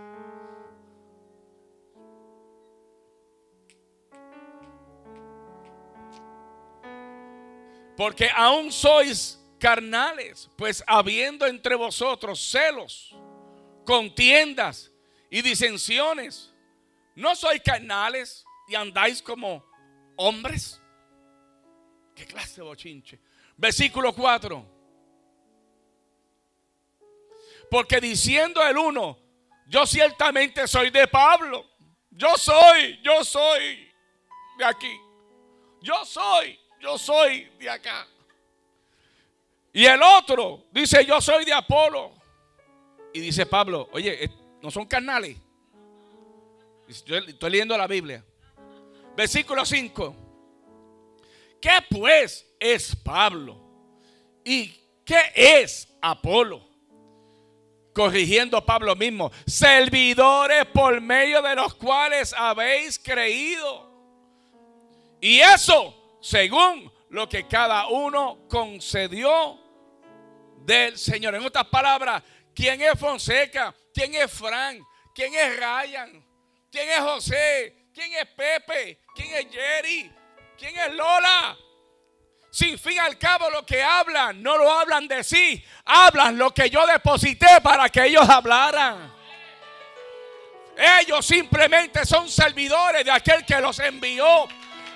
[7.95, 13.15] Porque aún sois carnales, pues habiendo entre vosotros celos,
[13.85, 14.91] contiendas
[15.29, 16.53] y disensiones,
[17.15, 19.63] ¿no sois carnales y andáis como
[20.15, 20.81] hombres?
[22.15, 23.19] ¿Qué clase de bochinche?
[23.57, 24.72] Versículo 4.
[27.73, 29.17] Porque diciendo el uno,
[29.65, 31.65] yo ciertamente soy de Pablo.
[32.11, 33.91] Yo soy, yo soy
[34.59, 34.95] de aquí.
[35.81, 38.07] Yo soy, yo soy de acá.
[39.73, 42.11] Y el otro dice, yo soy de Apolo.
[43.11, 44.29] Y dice Pablo, oye,
[44.61, 45.35] no son carnales.
[46.87, 48.23] Estoy leyendo la Biblia.
[49.17, 50.15] Versículo 5.
[51.59, 53.57] ¿Qué pues es Pablo?
[54.45, 56.72] ¿Y qué es Apolo?
[57.93, 63.91] Corrigiendo a Pablo mismo, servidores por medio de los cuales habéis creído.
[65.21, 69.59] Y eso según lo que cada uno concedió
[70.65, 71.35] del Señor.
[71.35, 72.23] En otras palabras,
[72.55, 73.73] ¿quién es Fonseca?
[73.93, 74.81] ¿Quién es Frank?
[75.13, 76.25] ¿Quién es Ryan?
[76.71, 77.89] ¿Quién es José?
[77.93, 78.99] ¿Quién es Pepe?
[79.13, 80.11] ¿Quién es Jerry?
[80.57, 81.57] ¿Quién es Lola?
[82.53, 86.69] Sin fin al cabo lo que hablan, no lo hablan de sí, hablan lo que
[86.69, 89.11] yo deposité para que ellos hablaran.
[90.77, 94.47] Ellos simplemente son servidores de aquel que los envió.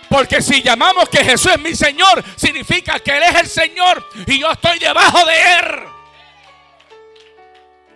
[0.08, 4.40] Porque si llamamos que Jesús es mi Señor, significa que Él es el Señor y
[4.40, 5.66] yo estoy debajo de Él.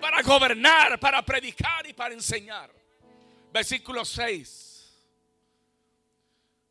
[0.02, 2.72] Para gobernar, para predicar y para enseñar.
[3.54, 4.92] Versículo 6.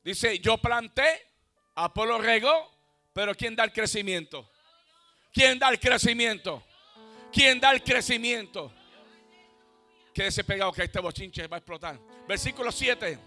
[0.02, 1.28] Dice, yo planté,
[1.76, 2.79] Apolo regó,
[3.20, 4.50] pero ¿quién da el crecimiento?
[5.30, 6.64] ¿Quién da el crecimiento?
[7.30, 8.72] ¿Quién da el crecimiento?
[10.14, 12.00] Quédese pegado que este bochinche va a explotar.
[12.26, 13.18] Versículo 7.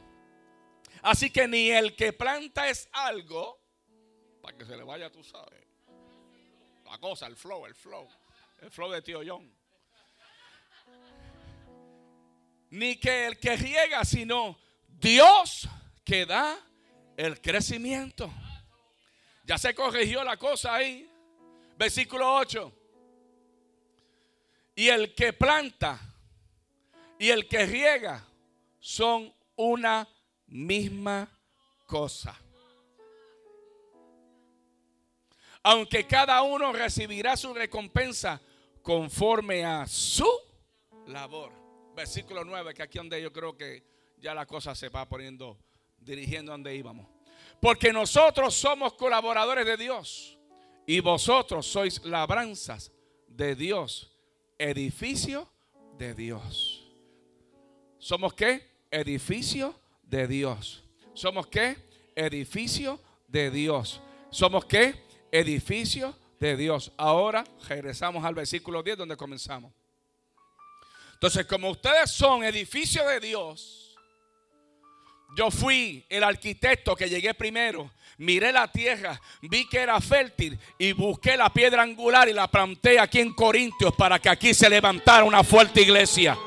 [1.04, 3.62] Así que ni el que planta es algo,
[4.42, 5.64] para que se le vaya, tú sabes.
[6.86, 8.10] La cosa, el flow, el flow.
[8.64, 9.56] El flow de tío John.
[12.72, 15.70] Ni que el que riega, sino Dios
[16.04, 16.58] que da
[17.16, 18.34] el crecimiento.
[19.44, 21.10] Ya se corrigió la cosa ahí.
[21.78, 22.72] Versículo 8.
[24.76, 26.00] Y el que planta
[27.20, 28.26] y el que riega
[28.80, 30.08] son una
[30.48, 31.30] misma
[31.86, 32.40] cosa.
[35.62, 38.42] Aunque cada uno recibirá su recompensa
[38.82, 40.28] conforme a su
[41.08, 41.54] labor.
[41.96, 43.84] Versículo 9, que aquí donde yo creo que
[44.18, 45.58] ya la cosa se va poniendo,
[46.00, 47.08] dirigiendo donde íbamos.
[47.64, 50.38] Porque nosotros somos colaboradores de Dios
[50.86, 52.92] y vosotros sois labranzas
[53.26, 54.12] de Dios,
[54.58, 55.50] edificio
[55.98, 56.86] de Dios.
[58.00, 58.70] ¿Somos qué?
[58.92, 60.84] Edificio de Dios.
[61.14, 61.78] ¿Somos qué?
[62.18, 63.00] Edificio
[63.30, 64.02] de Dios.
[64.30, 65.02] ¿Somos qué?
[65.32, 66.92] Edificio de Dios.
[66.98, 69.72] Ahora regresamos al versículo 10 donde comenzamos.
[71.14, 73.83] Entonces, como ustedes son edificio de Dios,
[75.36, 77.92] yo fui el arquitecto que llegué primero.
[78.18, 83.00] Miré la tierra, vi que era fértil y busqué la piedra angular y la planté
[83.00, 86.38] aquí en Corintios para que aquí se levantara una fuerte iglesia.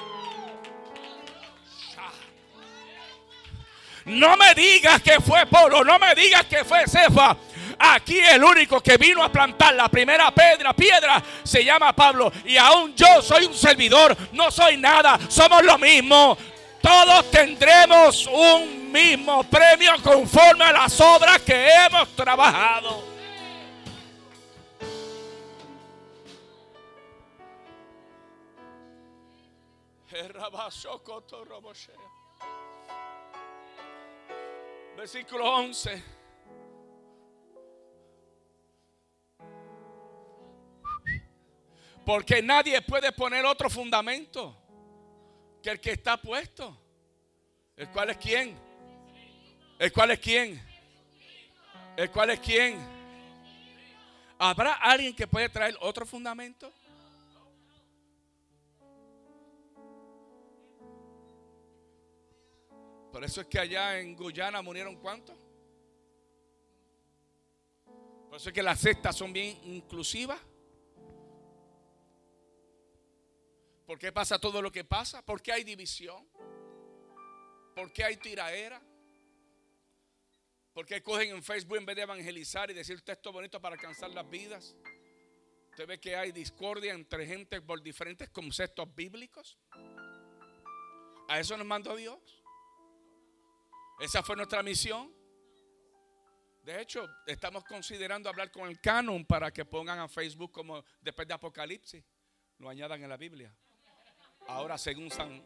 [4.04, 7.36] No me digas que fue Polo, no me digas que fue Cefa.
[7.78, 12.32] Aquí el único que vino a plantar la primera piedra, piedra, se llama Pablo.
[12.44, 16.38] Y aún yo soy un servidor, no soy nada, somos lo mismo
[16.86, 23.02] todos tendremos un mismo premio conforme a las obras que hemos trabajado.
[34.96, 36.04] Versículo 11.
[42.04, 44.65] Porque nadie puede poner otro fundamento
[45.66, 46.80] que el que está puesto.
[47.76, 48.56] ¿El cual es quién?
[49.80, 50.62] ¿El cual es quién?
[51.96, 52.78] ¿El cual es quién?
[54.38, 56.72] ¿Habrá alguien que puede traer otro fundamento?
[63.10, 65.36] Por eso es que allá en Guyana murieron cuántos.
[68.28, 70.38] Por eso es que las cestas son bien inclusivas.
[73.86, 75.24] ¿Por qué pasa todo lo que pasa?
[75.24, 76.28] ¿Por qué hay división?
[77.74, 78.82] ¿Por qué hay tiraera?
[80.72, 84.10] ¿Por qué cogen en Facebook en vez de evangelizar y decir texto bonito para alcanzar
[84.10, 84.74] las vidas?
[85.70, 89.56] Usted ve que hay discordia entre gente por diferentes conceptos bíblicos.
[91.28, 92.18] A eso nos mandó Dios.
[94.00, 95.14] Esa fue nuestra misión.
[96.62, 101.28] De hecho, estamos considerando hablar con el canon para que pongan a Facebook como después
[101.28, 102.04] de Apocalipsis,
[102.58, 103.56] lo añadan en la Biblia.
[104.48, 105.42] Ahora según San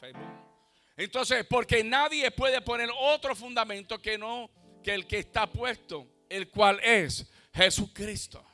[0.00, 0.50] Facebook.
[0.96, 4.50] Entonces, porque nadie puede poner otro fundamento que no
[4.82, 8.44] que el que está puesto, el cual es Jesucristo.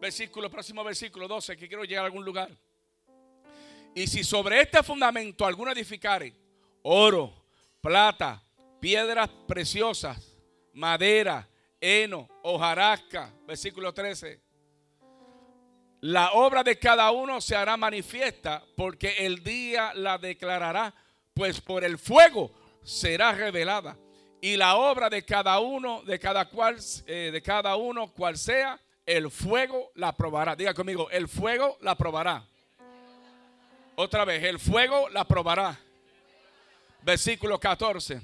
[0.00, 2.50] Versículo, próximo versículo 12, que quiero llegar a algún lugar.
[3.94, 6.34] Y si sobre este fundamento alguno edificare
[6.82, 7.46] oro,
[7.80, 8.42] plata,
[8.80, 10.36] piedras preciosas,
[10.74, 11.48] madera,
[11.80, 14.45] heno, hojarasca, versículo 13
[16.00, 20.94] la obra de cada uno se hará manifiesta porque el día la declarará,
[21.34, 23.96] pues por el fuego será revelada.
[24.40, 28.78] Y la obra de cada uno, de cada cual, eh, de cada uno, cual sea,
[29.04, 30.54] el fuego la probará.
[30.54, 32.44] Diga conmigo, el fuego la probará.
[33.96, 35.78] Otra vez, el fuego la probará.
[37.02, 38.20] Versículo 14.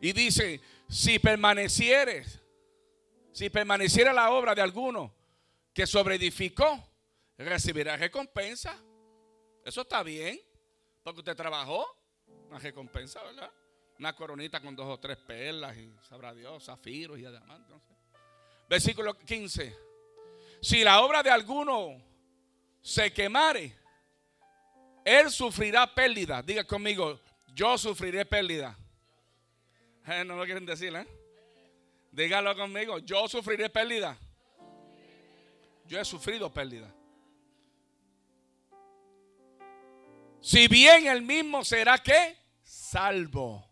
[0.00, 2.40] Y dice, si permanecieres,
[3.32, 5.12] si permaneciera la obra de alguno,
[5.72, 6.82] que sobreedificó,
[7.38, 8.76] recibirá recompensa.
[9.64, 10.40] Eso está bien,
[11.02, 11.86] porque usted trabajó,
[12.48, 13.50] una recompensa, ¿verdad?
[13.98, 17.76] Una coronita con dos o tres perlas y sabrá Dios, zafiros y diamantes.
[18.68, 19.76] Versículo 15.
[20.60, 22.02] Si la obra de alguno
[22.80, 23.76] se quemare,
[25.04, 26.42] Él sufrirá pérdida.
[26.42, 27.20] Diga conmigo,
[27.54, 28.76] yo sufriré pérdida.
[30.06, 31.06] Eh, no lo quieren decir, ¿eh?
[32.10, 34.18] Dígalo conmigo, yo sufriré pérdida.
[35.92, 36.90] Yo he sufrido pérdida.
[40.40, 43.62] Si bien el mismo será que salvo,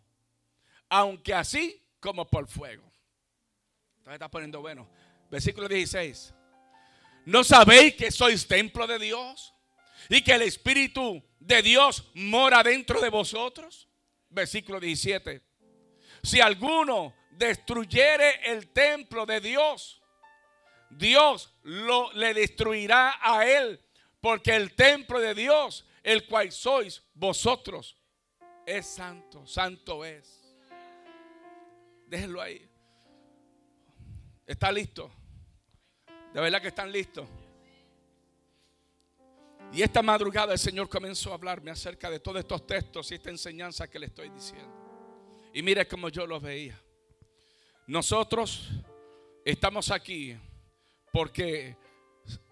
[0.90, 2.82] aunque así como por fuego.
[3.96, 4.86] Entonces está poniendo bueno.
[5.30, 6.34] Versículo 16.
[7.24, 9.54] ¿No sabéis que sois templo de Dios?
[10.10, 13.88] Y que el Espíritu de Dios mora dentro de vosotros.
[14.28, 15.40] Versículo 17.
[16.22, 20.00] Si alguno destruyere el templo de Dios,
[20.90, 23.80] Dios lo, le destruirá a él,
[24.20, 27.96] porque el templo de Dios, el cual sois vosotros,
[28.66, 30.40] es santo, santo es.
[32.06, 32.68] Déjenlo ahí.
[34.46, 35.10] ¿Está listo?
[36.34, 37.26] De verdad que están listos.
[39.72, 43.30] Y esta madrugada el Señor comenzó a hablarme acerca de todos estos textos y esta
[43.30, 44.68] enseñanza que le estoy diciendo.
[45.54, 46.80] Y mire cómo yo los veía.
[47.86, 48.68] Nosotros
[49.44, 50.36] estamos aquí
[51.12, 51.76] porque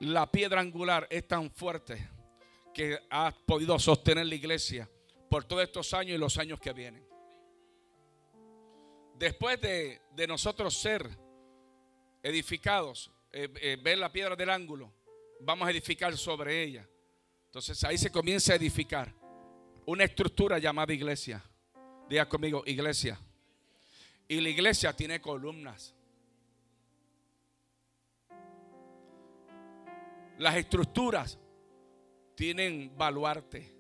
[0.01, 2.09] la piedra angular es tan fuerte
[2.75, 4.89] que ha podido sostener la iglesia
[5.29, 7.07] por todos estos años y los años que vienen.
[9.19, 11.09] Después de, nosotros ser
[12.23, 14.93] edificados, eh, eh, ver la piedra del ángulo,
[15.41, 16.89] vamos a edificar sobre ella.
[17.47, 19.13] Entonces ahí se comienza a edificar
[19.87, 21.43] una estructura llamada iglesia.
[22.09, 23.19] Diga conmigo, iglesia.
[24.29, 25.95] Y la iglesia tiene columnas.
[30.39, 31.39] Las estructuras
[32.35, 33.75] tienen baluarte.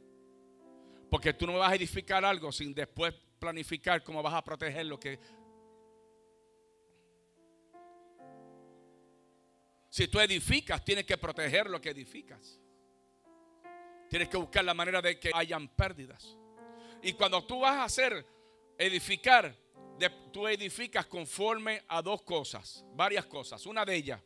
[1.11, 4.99] Porque tú no vas a edificar algo sin después planificar cómo vas a proteger lo
[4.99, 5.19] que...
[9.89, 12.61] Si tú edificas, tienes que proteger lo que edificas.
[14.11, 16.37] Tienes que buscar la manera de que hayan pérdidas.
[17.03, 18.27] Y cuando tú vas a hacer
[18.77, 19.55] edificar,
[20.33, 23.65] tú edificas conforme a dos cosas, varias cosas.
[23.67, 24.21] Una de ellas,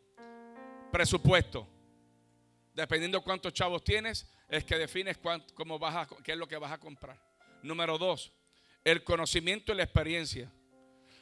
[0.90, 1.68] presupuesto.
[2.74, 5.18] Dependiendo cuántos chavos tienes, es que defines
[5.54, 7.20] cómo vas a, qué es lo que vas a comprar.
[7.62, 8.32] Número dos,
[8.84, 10.50] el conocimiento y la experiencia.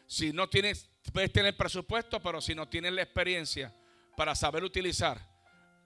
[0.06, 3.74] Si no tienes, puedes tener presupuesto, pero si no tienes la experiencia
[4.16, 5.28] para saber utilizar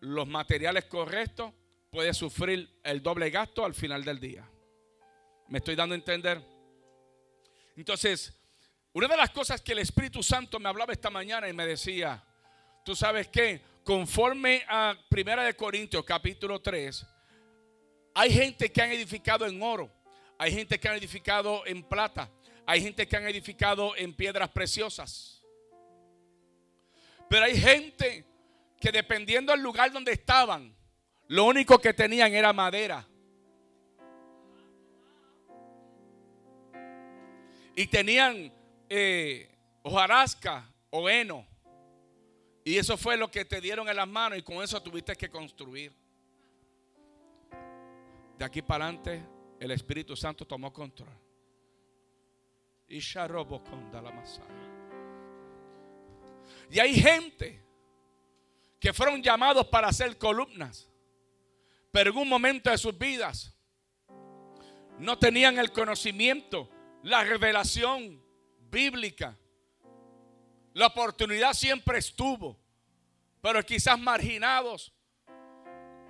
[0.00, 1.52] los materiales correctos,
[1.90, 4.48] puedes sufrir el doble gasto al final del día.
[5.48, 6.42] ¿Me estoy dando a entender?
[7.76, 8.32] Entonces,
[8.92, 12.24] una de las cosas que el Espíritu Santo me hablaba esta mañana y me decía,
[12.84, 17.06] tú sabes que conforme a Primera de Corintios capítulo 3,
[18.14, 19.92] hay gente que han edificado en oro,
[20.38, 22.30] hay gente que han edificado en plata,
[22.66, 25.42] hay gente que han edificado en piedras preciosas.
[27.28, 28.24] Pero hay gente
[28.80, 30.74] que dependiendo del lugar donde estaban,
[31.28, 33.06] lo único que tenían era madera.
[37.76, 38.52] Y tenían
[38.88, 39.50] eh,
[39.82, 41.53] hojarasca o heno.
[42.64, 45.30] Y eso fue lo que te dieron en las manos y con eso tuviste que
[45.30, 45.92] construir.
[48.38, 49.22] De aquí para adelante
[49.60, 51.12] el Espíritu Santo tomó control.
[52.88, 54.24] Y la
[56.70, 57.62] Y hay gente
[58.78, 60.88] que fueron llamados para hacer columnas,
[61.90, 63.54] pero en un momento de sus vidas
[64.98, 66.70] no tenían el conocimiento,
[67.02, 68.22] la revelación
[68.70, 69.38] bíblica.
[70.74, 72.58] La oportunidad siempre estuvo,
[73.40, 74.92] pero quizás marginados,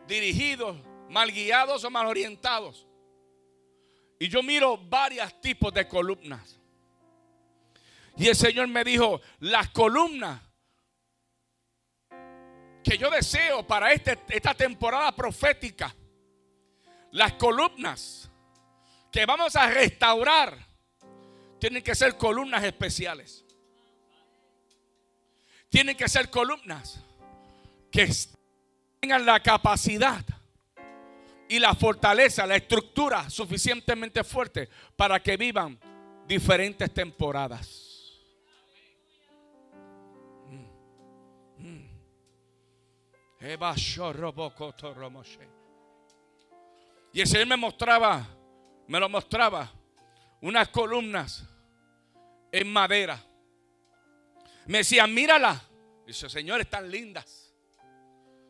[0.09, 0.79] dirigidos,
[1.11, 2.87] mal guiados o mal orientados.
[4.19, 6.59] Y yo miro varios tipos de columnas.
[8.17, 10.41] Y el Señor me dijo, las columnas
[12.83, 15.95] que yo deseo para este, esta temporada profética,
[17.11, 18.31] las columnas
[19.12, 20.57] que vamos a restaurar,
[21.59, 23.43] tienen que ser columnas especiales.
[25.75, 27.03] Tienen que ser columnas
[27.91, 28.09] que
[29.01, 30.25] tengan la capacidad
[31.49, 35.77] y la fortaleza, la estructura suficientemente fuerte para que vivan
[36.29, 38.20] diferentes temporadas.
[41.59, 41.66] Mm.
[41.66, 41.89] Mm.
[47.12, 48.25] Y el Señor me mostraba,
[48.87, 49.72] me lo mostraba,
[50.41, 51.45] unas columnas
[52.53, 53.20] en madera.
[54.67, 55.62] Me decían, mírala.
[56.07, 57.55] Dice, señores, están lindas.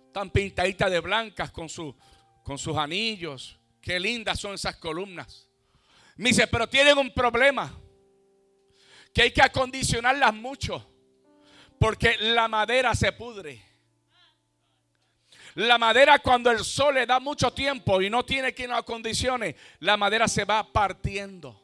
[0.07, 1.95] Están pintaditas de blancas con, su,
[2.43, 3.59] con sus anillos.
[3.81, 5.49] Qué lindas son esas columnas.
[6.17, 7.73] Me dice, pero tienen un problema.
[9.12, 10.89] Que hay que acondicionarlas mucho.
[11.79, 13.62] Porque la madera se pudre.
[15.55, 19.55] La madera cuando el sol le da mucho tiempo y no tiene quien la acondicione,
[19.81, 21.64] la madera se va partiendo.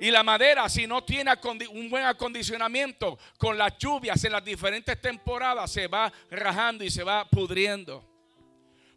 [0.00, 1.32] Y la madera, si no tiene
[1.70, 7.02] un buen acondicionamiento con las lluvias en las diferentes temporadas, se va rajando y se
[7.02, 8.04] va pudriendo.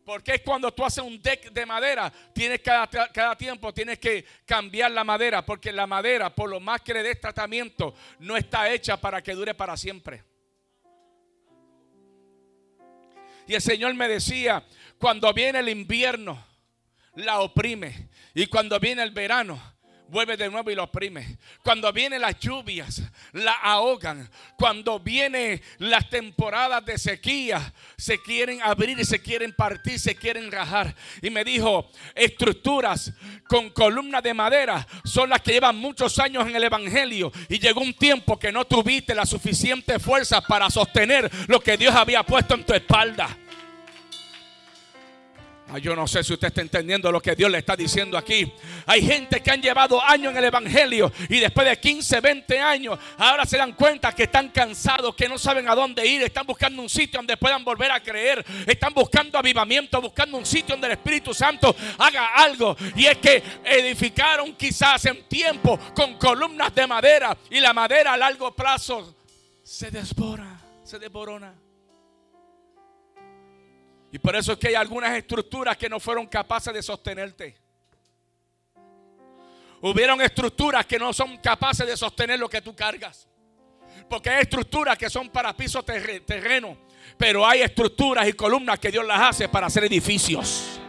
[0.05, 4.25] Porque es cuando tú haces un deck de madera, tienes cada, cada, tiempo tienes que
[4.45, 8.71] cambiar la madera, porque la madera, por lo más que le des tratamiento, no está
[8.71, 10.23] hecha para que dure para siempre.
[13.47, 14.63] Y el Señor me decía,
[14.97, 16.43] cuando viene el invierno,
[17.15, 18.09] la oprime.
[18.33, 19.61] Y cuando viene el verano,
[20.11, 21.37] vuelve de nuevo y lo oprime.
[21.63, 23.01] Cuando vienen las lluvias,
[23.31, 24.29] la ahogan.
[24.57, 30.51] Cuando vienen las temporadas de sequía, se quieren abrir y se quieren partir, se quieren
[30.51, 30.93] rajar.
[31.21, 33.13] Y me dijo, estructuras
[33.47, 37.31] con columnas de madera son las que llevan muchos años en el Evangelio.
[37.47, 41.95] Y llegó un tiempo que no tuviste la suficiente fuerza para sostener lo que Dios
[41.95, 43.37] había puesto en tu espalda.
[45.79, 48.51] Yo no sé si usted está entendiendo lo que Dios le está diciendo aquí.
[48.85, 52.99] Hay gente que han llevado años en el Evangelio y después de 15, 20 años,
[53.17, 56.81] ahora se dan cuenta que están cansados, que no saben a dónde ir, están buscando
[56.81, 60.93] un sitio donde puedan volver a creer, están buscando avivamiento, buscando un sitio donde el
[60.93, 62.75] Espíritu Santo haga algo.
[62.95, 68.17] Y es que edificaron quizás en tiempo con columnas de madera y la madera a
[68.17, 69.15] largo plazo
[69.63, 71.70] se desbora, se desborona.
[74.11, 77.55] Y por eso es que hay algunas estructuras que no fueron capaces de sostenerte.
[79.81, 83.27] Hubieron estructuras que no son capaces de sostener lo que tú cargas.
[84.09, 86.77] Porque hay estructuras que son para piso terreno.
[87.17, 90.80] Pero hay estructuras y columnas que Dios las hace para hacer edificios.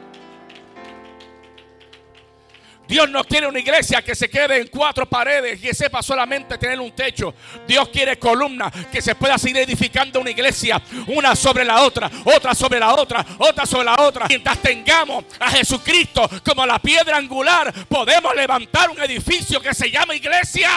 [2.92, 6.78] Dios no quiere una iglesia que se quede en cuatro paredes y sepa solamente tener
[6.78, 7.34] un techo.
[7.66, 12.54] Dios quiere columnas que se pueda seguir edificando una iglesia, una sobre la otra, otra
[12.54, 14.26] sobre la otra, otra sobre la otra.
[14.28, 20.14] Mientras tengamos a Jesucristo como la piedra angular, podemos levantar un edificio que se llama
[20.14, 20.68] iglesia.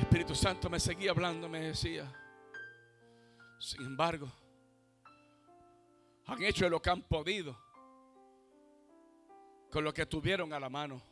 [0.00, 2.10] Espíritu Santo me seguía hablando, me decía,
[3.58, 4.32] sin embargo,
[6.26, 7.56] han hecho lo que han podido
[9.70, 11.02] con lo que tuvieron a la mano.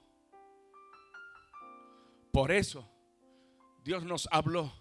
[2.32, 2.89] Por eso
[3.84, 4.72] Dios nos habló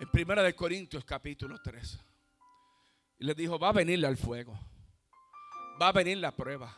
[0.00, 2.00] en Primera de Corintios capítulo 3.
[3.20, 4.58] Y le dijo, va a venirle al fuego.
[5.80, 6.76] Va a venir la prueba.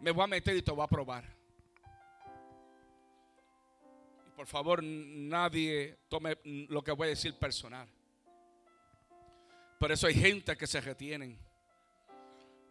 [0.00, 1.37] Me voy a meter y te voy a probar.
[4.38, 7.88] Por favor, nadie tome lo que voy a decir personal.
[9.80, 11.36] Por eso hay gente que se retienen.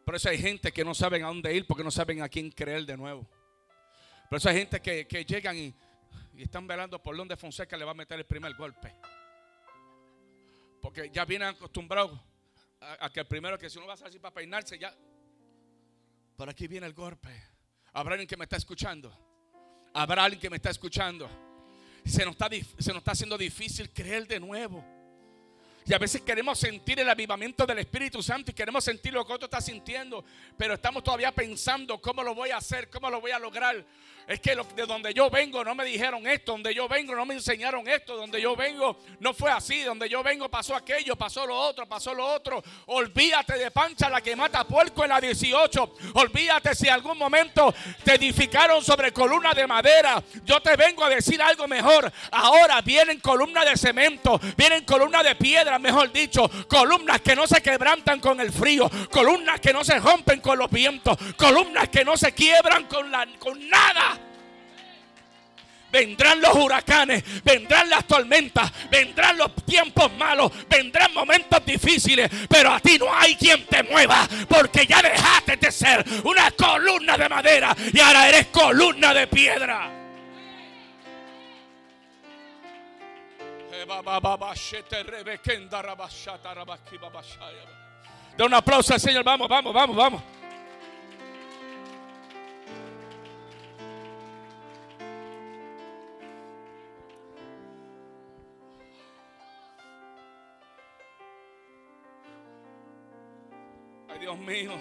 [0.05, 2.51] Por eso hay gente que no saben a dónde ir porque no saben a quién
[2.51, 3.27] creer de nuevo.
[4.29, 5.75] Por eso hay gente que, llegan y,
[6.37, 8.95] están velando por donde Fonseca le va a meter el primer golpe.
[10.81, 12.17] Porque ya vienen acostumbrados
[12.79, 14.95] a, que el primero que si uno va a salir para peinarse ya.
[16.37, 17.27] Por aquí viene el golpe.
[17.91, 19.11] Habrá alguien que me está escuchando.
[19.93, 21.46] Habrá alguien que me está escuchando
[22.07, 24.83] se nos está, se nos está haciendo difícil creer de nuevo.
[25.85, 29.31] Y a veces queremos sentir el avivamiento del Espíritu Santo y queremos sentir lo que
[29.31, 30.23] otro está sintiendo,
[30.57, 33.85] pero estamos todavía pensando cómo lo voy a hacer, cómo lo voy a lograr.
[34.27, 37.35] Es que de donde yo vengo no me dijeron esto, donde yo vengo no me
[37.35, 41.55] enseñaron esto, donde yo vengo no fue así, donde yo vengo pasó aquello, pasó lo
[41.57, 42.61] otro, pasó lo otro.
[42.87, 45.93] Olvídate de Pancha la que mata puerco en la 18.
[46.15, 47.73] Olvídate si algún momento
[48.03, 50.21] te edificaron sobre columna de madera.
[50.43, 52.11] Yo te vengo a decir algo mejor.
[52.31, 57.61] Ahora vienen columnas de cemento, vienen columnas de piedra, mejor dicho, columnas que no se
[57.61, 62.17] quebrantan con el frío, columnas que no se rompen con los vientos, columnas que no
[62.17, 64.16] se quiebran con, la, con nada.
[65.91, 72.79] Vendrán los huracanes, vendrán las tormentas, vendrán los tiempos malos, vendrán momentos difíciles, pero a
[72.79, 77.75] ti no hay quien te mueva, porque ya dejaste de ser una columna de madera
[77.93, 79.91] y ahora eres columna de piedra.
[88.37, 90.36] Da un aplauso al Señor, vamos, vamos, vamos, vamos.
[104.47, 104.71] Mío,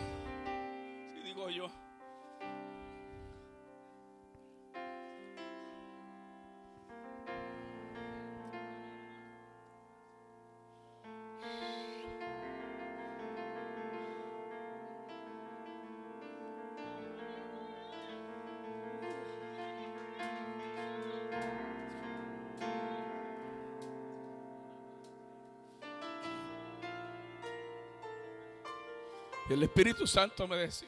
[29.57, 30.87] el Espíritu Santo me decía,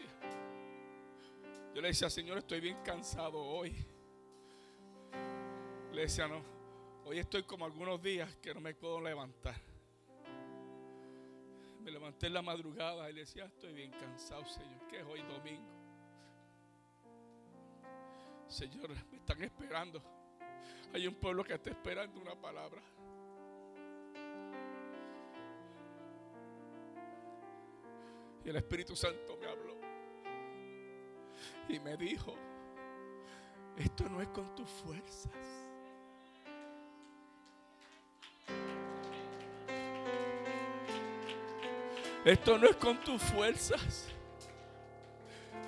[1.75, 3.75] yo le decía, Señor, estoy bien cansado hoy.
[5.91, 6.43] Le decía, no,
[7.07, 9.59] hoy estoy como algunos días que no me puedo levantar.
[11.81, 15.23] Me levanté en la madrugada y le decía, estoy bien cansado, Señor, que es hoy
[15.23, 15.73] domingo.
[18.49, 20.03] Señor, me están esperando.
[20.93, 22.83] Hay un pueblo que está esperando una palabra.
[28.49, 29.77] El Espíritu Santo me habló.
[31.69, 32.35] Y me dijo,
[33.77, 35.33] esto no es con tus fuerzas.
[42.25, 44.07] Esto no es con tus fuerzas.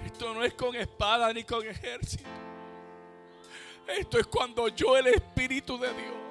[0.07, 2.31] Esto no es con espada ni con ejército.
[3.87, 6.30] Esto es cuando yo, el Espíritu de Dios,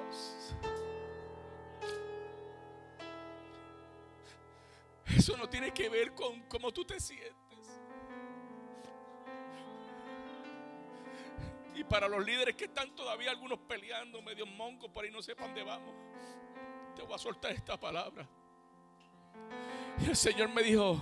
[5.20, 7.36] eso no tiene que ver con cómo tú te sientes.
[11.74, 15.48] Y para los líderes que están todavía algunos peleando, medio monco, por ahí no sepan
[15.48, 15.94] dónde vamos,
[16.96, 18.26] te voy a soltar esta palabra.
[19.98, 20.98] Y el Señor me dijo,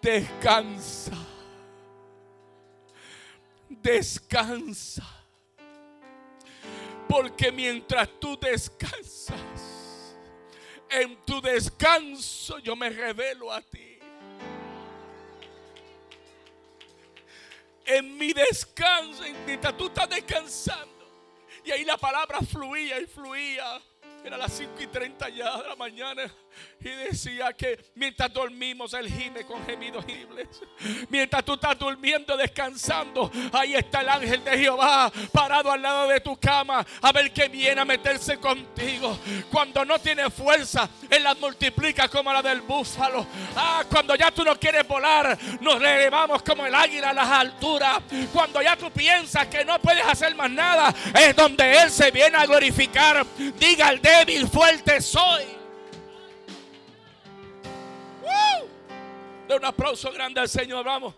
[0.00, 1.16] descansa,
[3.68, 5.04] descansa.
[7.08, 9.73] Porque mientras tú descansas,
[10.90, 13.98] en tu descanso yo me revelo a ti.
[17.86, 20.94] En mi descanso, mientras tú estás descansando.
[21.64, 23.80] Y ahí la palabra fluía y fluía.
[24.24, 26.34] Era las 5 y 30 ya de la mañana.
[26.80, 30.48] Y decía que mientras dormimos, Él gime con gemidos horribles.
[31.08, 36.20] Mientras tú estás durmiendo, descansando, ahí está el ángel de Jehová parado al lado de
[36.20, 39.18] tu cama a ver que viene a meterse contigo.
[39.50, 43.26] Cuando no tiene fuerza, Él las multiplica como la del búfalo.
[43.56, 48.02] Ah, cuando ya tú no quieres volar, nos elevamos como el águila a las alturas.
[48.32, 52.36] Cuando ya tú piensas que no puedes hacer más nada, es donde Él se viene
[52.36, 53.26] a glorificar.
[53.58, 55.63] Diga al débil, fuerte soy.
[59.48, 61.14] De un aplauso grande al Señor, vamos.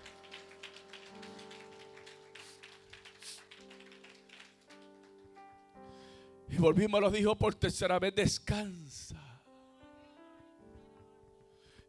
[6.49, 9.23] Y volvimos, lo dijo por tercera vez, descansa.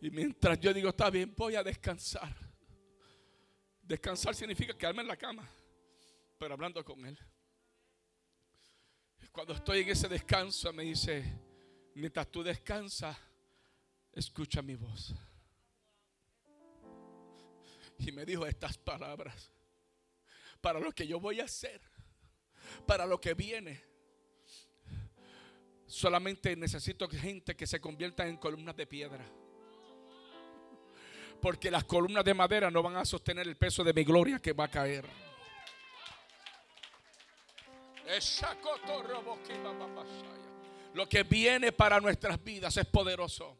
[0.02, 2.36] Y mientras yo digo, está bien, voy a descansar.
[3.82, 5.50] Descansar significa quedarme en la cama,
[6.38, 7.18] pero hablando con Él.
[9.32, 11.24] Cuando estoy en ese descanso, me dice,
[11.96, 13.16] mientras tú descansas,
[14.12, 15.16] escucha mi voz.
[18.00, 19.52] Y me dijo estas palabras.
[20.62, 21.82] Para lo que yo voy a hacer.
[22.86, 23.84] Para lo que viene.
[25.86, 29.26] Solamente necesito gente que se convierta en columnas de piedra.
[31.42, 34.54] Porque las columnas de madera no van a sostener el peso de mi gloria que
[34.54, 35.06] va a caer.
[40.94, 43.58] Lo que viene para nuestras vidas es poderoso.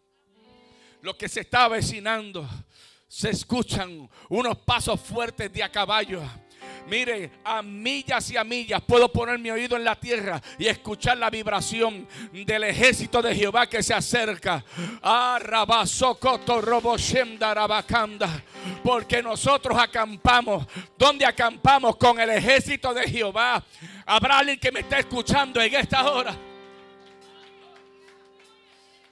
[1.02, 2.48] Lo que se está avecinando
[3.08, 6.22] se escuchan unos pasos fuertes de a caballo.
[6.88, 11.18] Mire, a millas y a millas puedo poner mi oído en la tierra y escuchar
[11.18, 14.64] la vibración del ejército de Jehová que se acerca.
[18.84, 20.66] Porque nosotros acampamos.
[20.98, 21.98] ¿Dónde acampamos?
[21.98, 23.64] Con el ejército de Jehová.
[24.06, 26.36] Habrá alguien que me está escuchando en esta hora.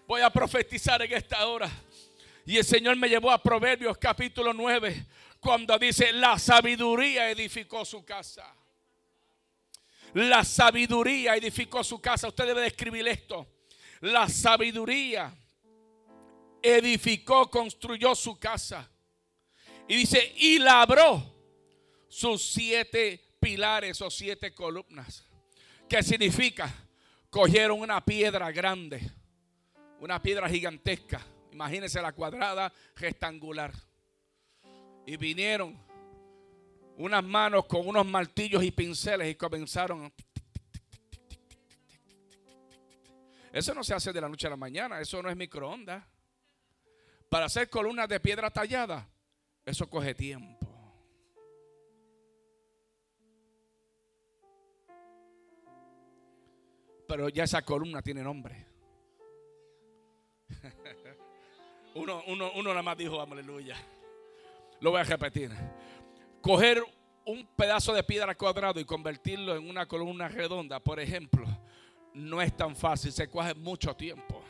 [0.07, 1.69] Voy a profetizar en esta hora.
[2.45, 5.07] Y el Señor me llevó a Proverbios capítulo 9,
[5.39, 8.55] cuando dice, la sabiduría edificó su casa.
[10.13, 12.27] La sabiduría edificó su casa.
[12.27, 13.47] Usted debe escribir esto.
[14.01, 15.35] La sabiduría
[16.61, 18.89] edificó, construyó su casa.
[19.87, 21.35] Y dice, y labró
[22.07, 25.25] sus siete pilares o siete columnas.
[25.89, 26.71] ¿Qué significa?
[27.31, 29.01] Cogieron una piedra grande,
[29.99, 31.25] una piedra gigantesca
[31.55, 33.71] Imagínense la cuadrada rectangular.
[35.05, 35.77] Y vinieron
[36.97, 40.11] unas manos con unos martillos y pinceles y comenzaron.
[43.53, 46.03] Eso no se hace de la noche a la mañana, eso no es microondas.
[47.29, 49.07] Para hacer columnas de piedra tallada,
[49.63, 50.67] eso coge tiempo.
[57.07, 58.67] Pero ya esa columna tiene nombre.
[61.95, 63.75] Uno, uno, uno nada más dijo, aleluya.
[64.81, 65.51] Lo voy a repetir.
[66.41, 66.83] Coger
[67.25, 71.47] un pedazo de piedra cuadrado y convertirlo en una columna redonda, por ejemplo,
[72.13, 74.43] no es tan fácil, se coge mucho tiempo.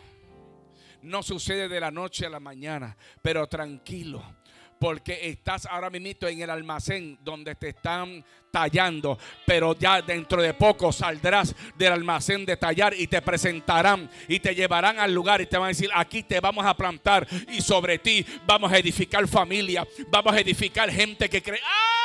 [1.03, 4.23] no sucede de la noche a la mañana, pero tranquilo
[4.79, 10.53] porque estás ahora mismo en el almacén donde te están tallando, pero ya dentro de
[10.53, 15.45] poco saldrás del almacén de tallar y te presentarán y te llevarán al lugar y
[15.45, 19.27] te van a decir, aquí te vamos a plantar y sobre ti vamos a edificar
[19.27, 21.59] familia, vamos a edificar gente que cree.
[21.65, 22.04] ¡Ah!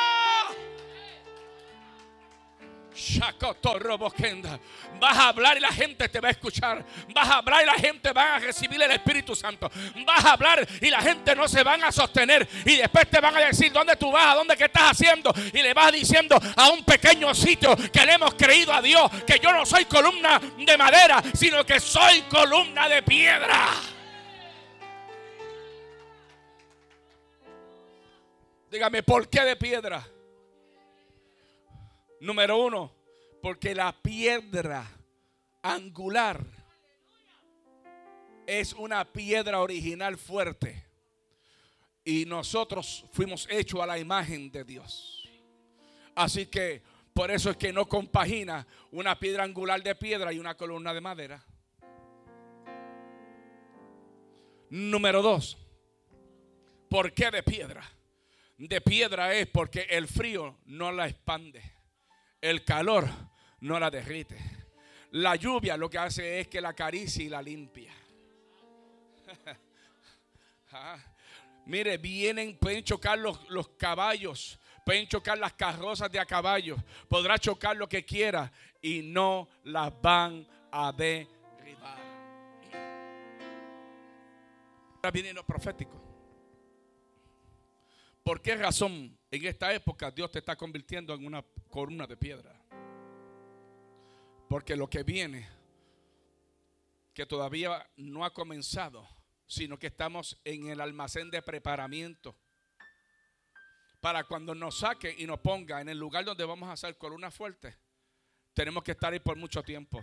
[4.99, 6.85] Vas a hablar y la gente te va a escuchar.
[7.13, 9.71] Vas a hablar y la gente va a recibir el Espíritu Santo.
[10.05, 12.47] Vas a hablar y la gente no se van a sostener.
[12.65, 15.33] Y después te van a decir dónde tú vas, dónde qué estás haciendo.
[15.53, 19.39] Y le vas diciendo a un pequeño sitio que le hemos creído a Dios que
[19.39, 23.69] yo no soy columna de madera, sino que soy columna de piedra.
[28.69, 30.10] Dígame, ¿por qué de piedra?
[32.21, 32.91] Número uno,
[33.41, 34.87] porque la piedra
[35.63, 36.45] angular
[38.45, 40.85] es una piedra original fuerte.
[42.05, 45.27] Y nosotros fuimos hechos a la imagen de Dios.
[46.13, 50.55] Así que por eso es que no compagina una piedra angular de piedra y una
[50.55, 51.43] columna de madera.
[54.69, 55.57] Número dos.
[56.87, 57.83] ¿Por qué de piedra?
[58.59, 61.80] De piedra es porque el frío no la expande.
[62.41, 63.07] El calor
[63.59, 64.37] no la derrite.
[65.11, 67.93] La lluvia lo que hace es que la acaricia y la limpia.
[70.73, 70.97] Ah,
[71.65, 76.77] mire, vienen, pueden chocar los, los, caballos, pueden chocar las carrozas de a caballo,
[77.09, 78.49] podrá chocar lo que quiera
[78.81, 81.99] y no las van a derribar.
[84.95, 86.10] Ahora viene lo profético.
[88.31, 92.57] ¿Por qué razón en esta época Dios te está convirtiendo en una columna de piedra.
[94.47, 95.49] Porque lo que viene,
[97.13, 99.05] que todavía no ha comenzado,
[99.47, 102.33] sino que estamos en el almacén de preparamiento.
[103.99, 107.35] Para cuando nos saque y nos ponga en el lugar donde vamos a hacer columnas
[107.35, 107.77] fuertes,
[108.53, 110.01] tenemos que estar ahí por mucho tiempo.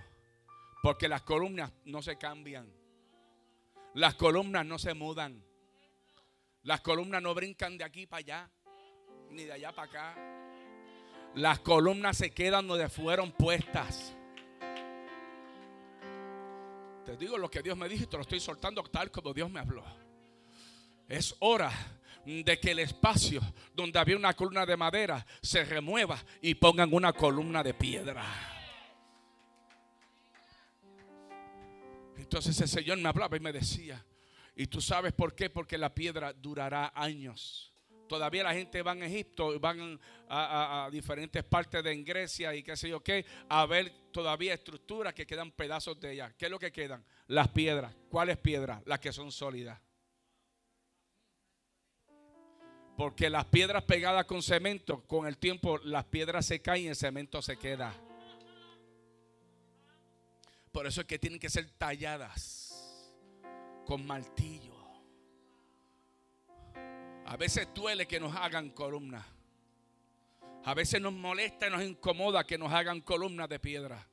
[0.83, 2.71] Porque las columnas no se cambian.
[3.95, 5.48] Las columnas no se mudan.
[6.63, 8.51] Las columnas no brincan de aquí para allá,
[9.31, 10.17] ni de allá para acá.
[11.35, 14.15] Las columnas se quedan donde fueron puestas.
[17.05, 19.51] Te digo lo que Dios me dijo y te lo estoy soltando tal como Dios
[19.51, 19.85] me habló.
[21.09, 21.73] Es hora
[22.25, 23.41] de que el espacio
[23.73, 28.25] donde había una columna de madera se remueva y pongan una columna de piedra.
[32.19, 34.05] Entonces el Señor me hablaba y me decía,
[34.59, 35.49] ¿y tú sabes por qué?
[35.49, 37.73] Porque la piedra durará años.
[38.09, 42.89] Todavía la gente va a Egipto, van a, diferentes partes de Grecia y qué sé
[42.89, 46.35] yo qué, a ver todavía estructuras que quedan pedazos de ellas.
[46.37, 47.05] ¿Qué es lo que quedan?
[47.29, 47.95] Las piedras.
[48.09, 48.83] ¿Cuáles piedras?
[48.85, 49.81] Las que son sólidas.
[52.97, 56.97] Porque las piedras pegadas con cemento, con el tiempo las piedras se caen y el
[56.97, 57.95] cemento se queda.
[60.73, 62.68] Por eso es que tienen que ser talladas
[63.89, 64.75] con martillo.
[67.25, 69.25] A veces duele que nos hagan columnas.
[70.67, 74.07] A veces nos molesta y nos incomoda que nos hagan columnas de piedra.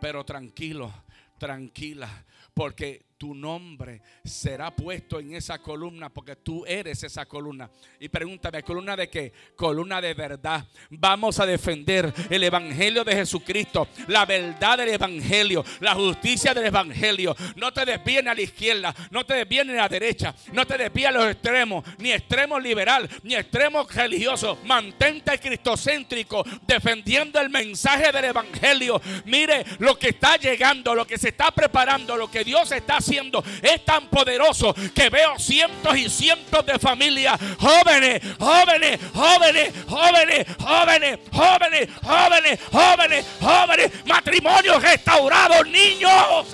[0.00, 0.92] Pero tranquilo,
[1.38, 2.24] tranquila,
[2.54, 7.70] porque tu nombre será puesto en esa columna porque tú eres esa columna.
[7.98, 9.32] Y pregúntame, ¿columna de qué?
[9.56, 10.62] Columna de verdad.
[10.90, 17.34] Vamos a defender el Evangelio de Jesucristo, la verdad del Evangelio, la justicia del Evangelio.
[17.56, 21.08] No te desvíen a la izquierda, no te desvíen a la derecha, no te desvíen
[21.08, 24.58] a los extremos, ni extremo liberal, ni extremo religioso.
[24.66, 29.00] Mantente cristocéntrico, defendiendo el mensaje del Evangelio.
[29.24, 33.13] Mire lo que está llegando, lo que se está preparando, lo que Dios está haciendo
[33.62, 41.18] es tan poderoso que veo cientos y cientos de familias jóvenes, jóvenes, jóvenes, jóvenes, jóvenes,
[41.32, 46.46] jóvenes, jóvenes, jóvenes, jóvenes, matrimonios restaurados, niños.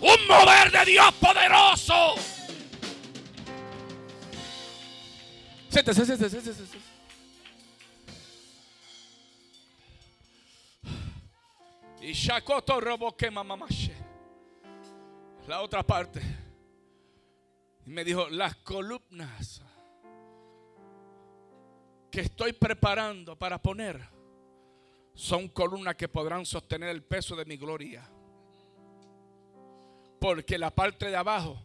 [0.00, 2.14] Un mover de Dios poderoso.
[12.06, 13.32] Y Shakoto robo que
[15.48, 16.22] La otra parte.
[17.84, 19.60] Y me dijo, las columnas
[22.08, 24.08] que estoy preparando para poner
[25.14, 28.08] son columnas que podrán sostener el peso de mi gloria.
[30.20, 31.60] Porque la parte de abajo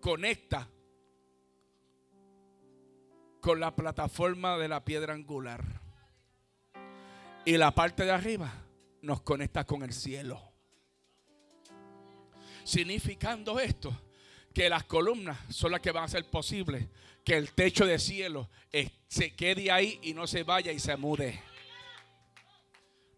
[0.00, 0.68] conecta
[3.40, 5.62] con la plataforma de la piedra angular.
[7.44, 8.63] Y la parte de arriba
[9.04, 10.40] nos conecta con el cielo.
[12.64, 13.96] Significando esto,
[14.52, 16.88] que las columnas son las que van a hacer posible
[17.24, 18.48] que el techo de cielo
[19.08, 21.40] se quede ahí y no se vaya y se mude.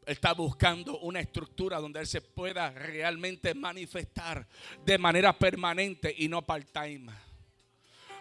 [0.06, 4.46] está buscando una estructura donde Él se pueda realmente manifestar
[4.84, 7.25] de manera permanente y no part-time.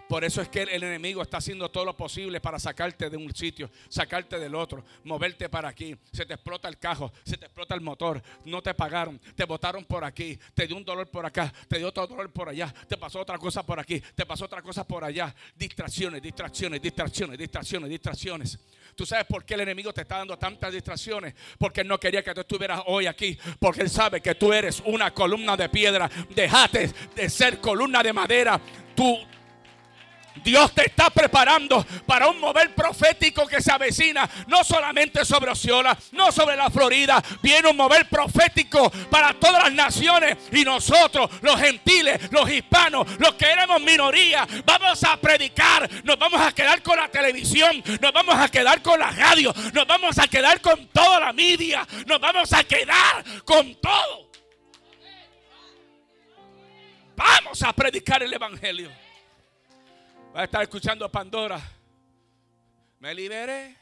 [0.07, 3.33] Por eso es que el enemigo está haciendo todo lo posible para sacarte de un
[3.33, 5.95] sitio, sacarte del otro, moverte para aquí.
[6.11, 9.83] Se te explota el cajo, se te explota el motor, no te pagaron, te botaron
[9.85, 12.97] por aquí, te dio un dolor por acá, te dio otro dolor por allá, te
[12.97, 15.33] pasó otra cosa por aquí, te pasó otra cosa por allá.
[15.55, 18.59] Distracciones, distracciones, distracciones, distracciones, distracciones.
[18.95, 21.35] ¿Tú sabes por qué el enemigo te está dando tantas distracciones?
[21.57, 23.37] Porque él no quería que tú estuvieras hoy aquí.
[23.59, 26.09] Porque él sabe que tú eres una columna de piedra.
[26.33, 28.59] Dejate de ser columna de madera.
[28.95, 29.17] Tú,
[30.43, 35.97] Dios te está preparando para un mover profético que se avecina, no solamente sobre Osceola,
[36.11, 40.37] no sobre la Florida, viene un mover profético para todas las naciones.
[40.51, 46.41] Y nosotros, los gentiles, los hispanos, los que éramos minoría, vamos a predicar, nos vamos
[46.41, 50.27] a quedar con la televisión, nos vamos a quedar con la radio, nos vamos a
[50.27, 54.25] quedar con toda la media, nos vamos a quedar con todo.
[57.15, 59.04] Vamos a predicar el Evangelio.
[60.35, 61.61] Va a estar escuchando Pandora.
[62.99, 63.73] Me liberé.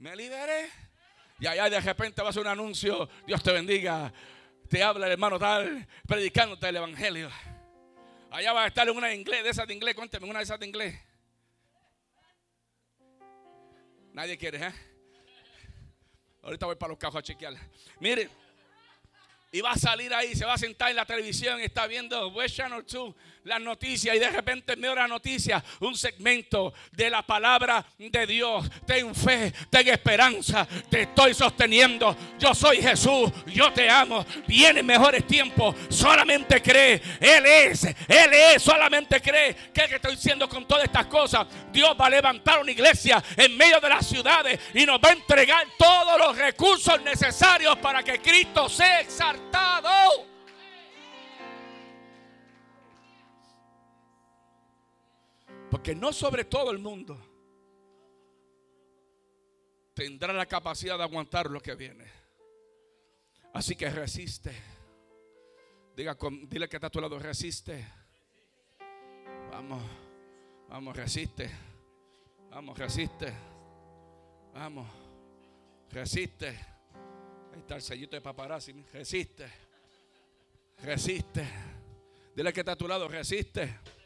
[0.00, 0.68] Me liberé.
[1.40, 3.08] Y allá de repente va a ser un anuncio.
[3.26, 4.12] Dios te bendiga.
[4.68, 7.30] Te habla el hermano tal, predicándote el evangelio.
[8.30, 9.94] Allá va a estar una de inglés, de esas de inglés.
[9.94, 11.00] Cuénteme una de esas de inglés.
[14.12, 14.74] Nadie quiere, ¿eh?
[16.42, 17.54] Ahorita voy para los cajos a chequear.
[17.98, 18.28] Miren.
[19.50, 22.56] Y va a salir ahí, se va a sentar en la televisión, está viendo West
[22.56, 23.14] Channel 2
[23.44, 28.68] las noticias y de repente me la noticia, un segmento de la palabra de Dios.
[28.86, 32.16] Ten fe, ten esperanza, te estoy sosteniendo.
[32.38, 34.24] Yo soy Jesús, yo te amo.
[34.46, 37.00] Vienen mejores tiempos, solamente cree.
[37.20, 39.54] Él es, Él es, solamente cree.
[39.72, 41.46] ¿Qué que estoy diciendo con todas estas cosas?
[41.72, 45.12] Dios va a levantar una iglesia en medio de las ciudades y nos va a
[45.12, 50.31] entregar todos los recursos necesarios para que Cristo sea exaltado.
[55.72, 57.18] Porque no sobre todo el mundo
[59.94, 62.04] tendrá la capacidad de aguantar lo que viene.
[63.54, 64.52] Así que resiste.
[65.96, 67.86] Diga, dile que está a tu lado, resiste.
[69.50, 69.82] Vamos,
[70.68, 71.50] vamos, resiste.
[72.50, 73.32] Vamos, resiste.
[74.52, 74.86] Vamos,
[75.90, 76.48] resiste.
[76.48, 78.74] Ahí está el sellito de paparazzi.
[78.92, 79.50] Resiste.
[80.82, 81.48] Resiste.
[82.36, 84.01] Dile que está a tu lado, resiste.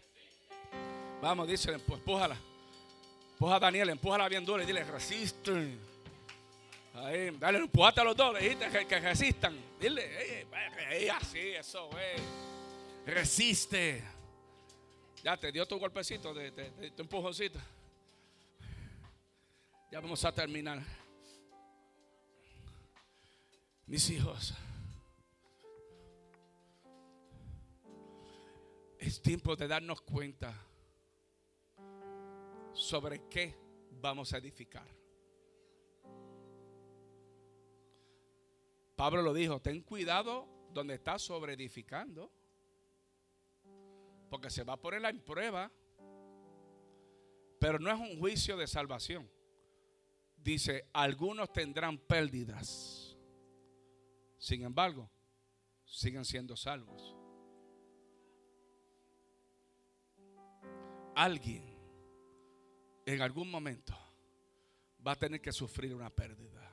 [1.20, 2.36] Vamos, dice, empújala.
[3.32, 5.78] Empuja a Daniel, empújala bien dura y dile, resiste.
[6.94, 9.58] Ahí, dale, empujate a los dos, dijiste que, resistan.
[9.80, 10.46] Dile,
[11.12, 12.16] así, eso, güey.
[13.06, 14.02] Resiste.
[15.22, 16.50] Ya te dio tu golpecito, de,
[16.94, 17.58] tu empujoncito.
[19.90, 20.82] Ya vamos a terminar.
[23.86, 24.54] Mis hijos.
[28.98, 30.65] Es tiempo de darnos cuenta
[32.76, 33.56] sobre qué
[34.00, 34.86] vamos a edificar.
[38.94, 42.30] Pablo lo dijo, ten cuidado donde estás sobre edificando,
[44.30, 45.70] porque se va a poner en prueba,
[47.58, 49.30] pero no es un juicio de salvación.
[50.36, 53.16] Dice, algunos tendrán pérdidas,
[54.38, 55.10] sin embargo,
[55.84, 57.14] siguen siendo salvos.
[61.14, 61.75] Alguien
[63.06, 63.96] en algún momento
[65.06, 66.72] va a tener que sufrir una pérdida.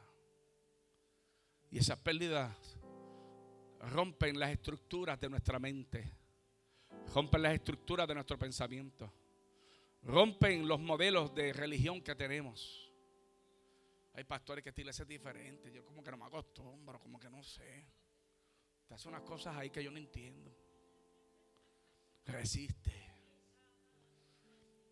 [1.69, 2.77] Y esas pérdidas
[3.91, 6.11] rompen las estructuras de nuestra mente,
[7.13, 9.13] rompen las estructuras de nuestro pensamiento,
[10.01, 12.91] rompen los modelos de religión que tenemos.
[14.15, 15.71] Hay pastores que esta iglesia es diferente.
[15.71, 17.87] Yo como que no me acostumbro, como que no sé.
[18.87, 20.55] Te hace unas cosas ahí que yo no entiendo.
[22.25, 23.12] Resiste.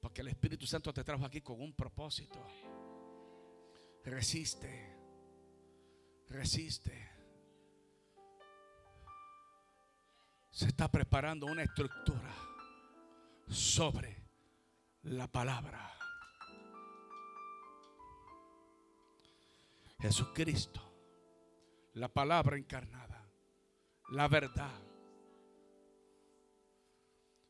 [0.02, 2.43] Porque el Espíritu Santo te trajo aquí con un propósito.
[4.04, 4.97] Resiste.
[6.28, 7.10] Resiste.
[10.49, 12.34] Se está preparando una estructura
[13.47, 14.18] sobre
[15.04, 15.88] la palabra.
[19.99, 20.82] Jesucristo,
[21.93, 23.30] la palabra encarnada,
[24.10, 24.82] la verdad,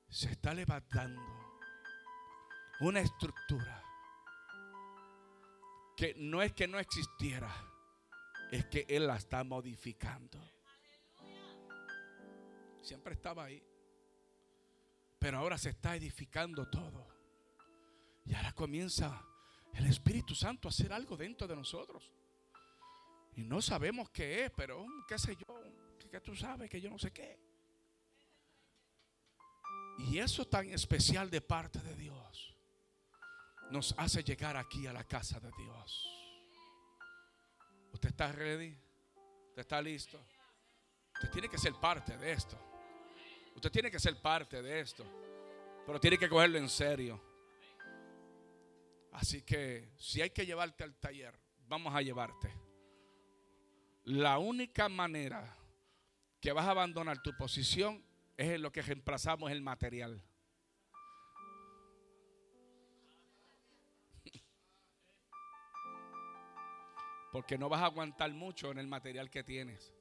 [0.10, 1.51] se está levantando
[2.82, 3.84] una estructura
[5.96, 7.54] que no es que no existiera,
[8.52, 10.40] es que Él la está modificando.
[12.82, 13.62] Siempre estaba ahí.
[15.20, 17.08] Pero ahora se está edificando todo.
[18.26, 19.24] Y ahora comienza
[19.76, 22.12] el Espíritu Santo a hacer algo dentro de nosotros.
[23.36, 25.62] Y no sabemos qué es, pero qué sé yo,
[26.10, 27.40] que tú sabes que yo no sé qué.
[30.00, 32.21] Y eso tan especial de parte de Dios
[33.72, 36.10] nos hace llegar aquí a la casa de Dios.
[37.94, 38.78] ¿Usted está ready?
[39.50, 40.20] ¿Usted está listo?
[41.16, 42.58] Usted tiene que ser parte de esto.
[43.56, 45.06] Usted tiene que ser parte de esto.
[45.86, 47.22] Pero tiene que cogerlo en serio.
[49.14, 52.54] Así que si hay que llevarte al taller, vamos a llevarte.
[54.04, 55.58] La única manera
[56.40, 58.04] que vas a abandonar tu posición
[58.36, 60.24] es en lo que reemplazamos el material.
[67.32, 69.94] Porque no vas a aguantar mucho en el material que tienes.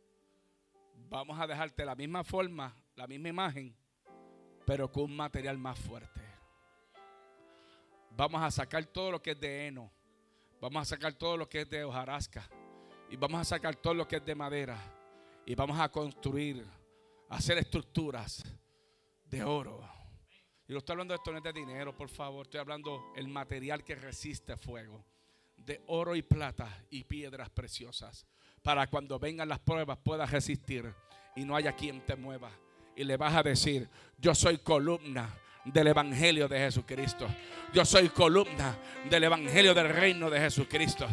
[1.09, 3.75] Vamos a dejarte la misma forma, la misma imagen,
[4.67, 6.21] pero con un material más fuerte.
[8.17, 9.91] Vamos a sacar todo lo que es de heno.
[10.61, 12.49] Vamos a sacar todo lo que es de hojarasca.
[13.09, 14.79] Y vamos a sacar todo lo que es de madera.
[15.47, 16.67] Y vamos a construir,
[17.29, 18.45] hacer estructuras
[19.25, 19.81] de oro.
[20.69, 22.47] Y lo estoy hablando de esto no es de dinero, por favor.
[22.47, 25.05] Estoy hablando el material que resiste fuego.
[25.65, 28.27] De oro y plata y piedras preciosas.
[28.63, 30.93] Para cuando vengan las pruebas puedas resistir
[31.37, 32.51] y no haya quien te mueva.
[32.97, 33.89] Y le vas a decir,
[34.19, 35.35] yo soy columna
[35.65, 37.27] del Evangelio de Jesucristo.
[37.73, 38.77] Yo soy columna
[39.09, 41.07] del Evangelio del reino de Jesucristo.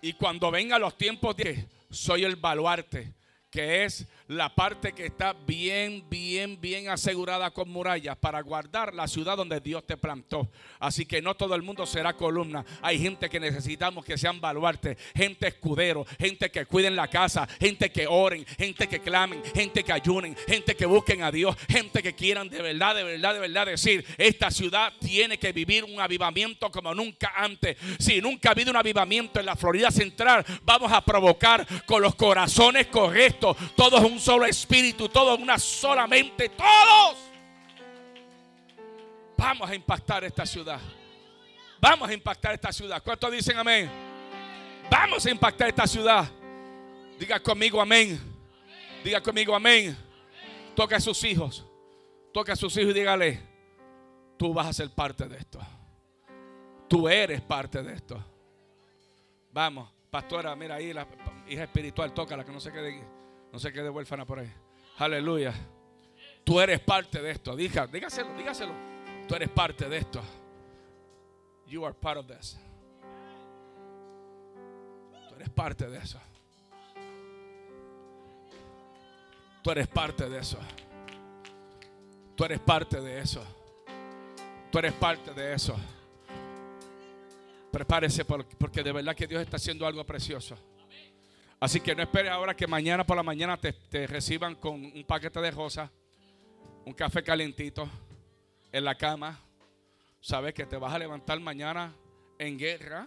[0.00, 3.14] Y cuando vengan los tiempos de soy el baluarte,
[3.50, 9.08] que es la parte que está bien, bien, bien asegurada con murallas para guardar la
[9.08, 10.48] ciudad donde Dios te plantó.
[10.78, 12.64] Así que no todo el mundo será columna.
[12.80, 17.90] Hay gente que necesitamos que sean baluarte, gente escudero, gente que cuiden la casa, gente
[17.90, 22.14] que oren, gente que clamen, gente que ayunen, gente que busquen a Dios, gente que
[22.14, 26.70] quieran de verdad, de verdad, de verdad decir, esta ciudad tiene que vivir un avivamiento
[26.70, 27.76] como nunca antes.
[27.98, 32.14] Si nunca ha habido un avivamiento en la Florida Central, vamos a provocar con los
[32.14, 37.16] corazones correctos, todos un solo espíritu, todos una solamente, todos.
[39.36, 40.80] Vamos a impactar esta ciudad.
[41.80, 43.02] Vamos a impactar esta ciudad.
[43.02, 43.90] ¿Cuántos dicen amén?
[44.90, 46.30] Vamos a impactar esta ciudad.
[47.18, 48.20] Diga conmigo amén.
[49.02, 49.96] Diga conmigo amén.
[50.76, 51.66] Toca a sus hijos.
[52.32, 53.40] Toca a sus hijos y dígale,
[54.38, 55.60] tú vas a ser parte de esto.
[56.88, 58.24] Tú eres parte de esto.
[59.52, 61.06] Vamos, pastora, mira ahí la
[61.48, 63.21] hija espiritual, toca la que no se quede
[63.52, 64.52] no se quede huérfana por ahí.
[64.98, 65.52] Aleluya.
[66.44, 67.54] Tú eres parte de esto.
[67.54, 68.72] Diga, dígaselo, dígaselo.
[69.28, 70.22] Tú eres parte de esto.
[71.66, 72.58] You are part of this.
[75.28, 76.20] Tú eres parte de eso.
[79.62, 80.58] Tú eres parte de eso.
[82.34, 83.44] Tú eres parte de eso.
[84.70, 85.76] Tú eres parte de eso.
[87.70, 90.56] Prepárese porque de verdad que Dios está haciendo algo precioso.
[91.62, 93.72] Así que no esperes ahora que mañana por la mañana te,
[94.08, 95.88] reciban con un paquete de rosas,
[96.84, 97.88] un café calentito
[98.72, 99.38] en la cama.
[100.20, 101.94] Sabes que te vas a levantar mañana
[102.36, 103.06] en guerra.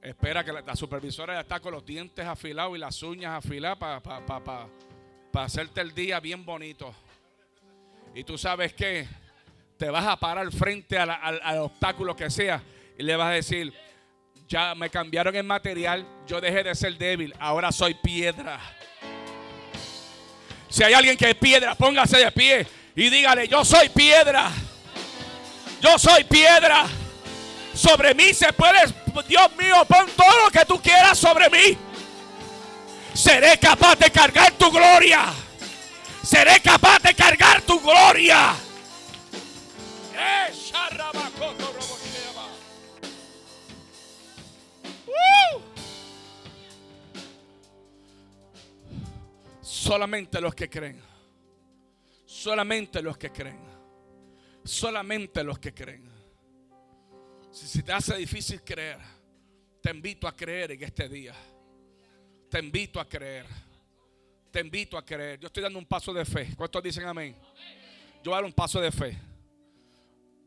[0.00, 4.68] Espera que la, supervisora ya está con los dientes afilados y las uñas afiladas para
[5.44, 6.94] hacerte el día bien bonito.
[8.14, 9.08] Y tú sabes que
[9.76, 12.62] te vas a parar frente al obstáculo que sea
[12.96, 13.74] y le vas a decir,
[14.48, 18.60] ya me cambiaron el material, yo dejé de ser débil, ahora soy piedra.
[20.68, 22.66] Si hay alguien que es piedra, póngase de pie
[22.96, 24.50] y dígale, yo soy piedra.
[25.80, 26.86] Yo soy piedra.
[27.74, 28.80] Sobre mí se puede,
[29.28, 31.76] Dios mío, pon todo lo que tú quieras sobre mí.
[33.12, 35.26] Seré capaz de cargar tu gloria.
[36.22, 38.54] Seré capaz de cargar tu gloria.
[40.16, 40.54] Eh,
[49.84, 50.98] Solamente los que creen.
[52.24, 53.60] Solamente los que creen.
[54.64, 56.10] Solamente los que creen.
[57.52, 58.96] Si, si te hace difícil creer,
[59.82, 61.34] te invito a creer en este día.
[62.48, 63.44] Te invito a creer.
[64.50, 65.38] Te invito a creer.
[65.38, 66.54] Yo estoy dando un paso de fe.
[66.56, 67.36] ¿Cuántos dicen amén?
[68.22, 69.18] Yo voy a dar un paso de fe.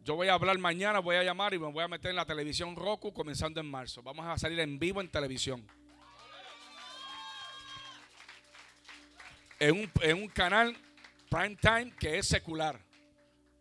[0.04, 2.26] Yo voy a hablar mañana, voy a llamar y me voy a meter en la
[2.26, 4.02] televisión Roku comenzando en marzo.
[4.02, 5.64] Vamos a salir en vivo en televisión.
[9.60, 10.76] En un, canal
[11.30, 12.80] prime time que es secular.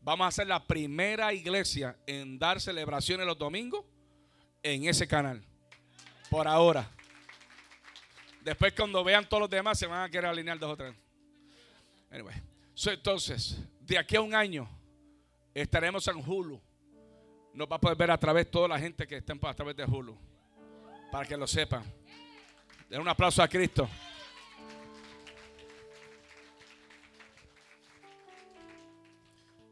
[0.01, 3.85] Vamos a ser la primera iglesia en dar celebraciones los domingos
[4.63, 5.43] en ese canal.
[6.31, 6.91] Por ahora.
[8.43, 10.95] Después cuando vean todos los demás se van a querer alinear dos o tres.
[12.11, 12.37] Anyway.
[12.85, 14.69] Entonces, de aquí a un año
[15.55, 16.61] estaremos en Hulu.
[17.55, 19.85] Nos va a poder ver a través toda la gente que estén a través de
[19.85, 20.17] Hulu.
[21.11, 21.83] Para que lo sepan.
[22.89, 23.89] Den un aplauso a Cristo.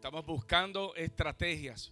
[0.04, 1.90] Estamos buscando estrategias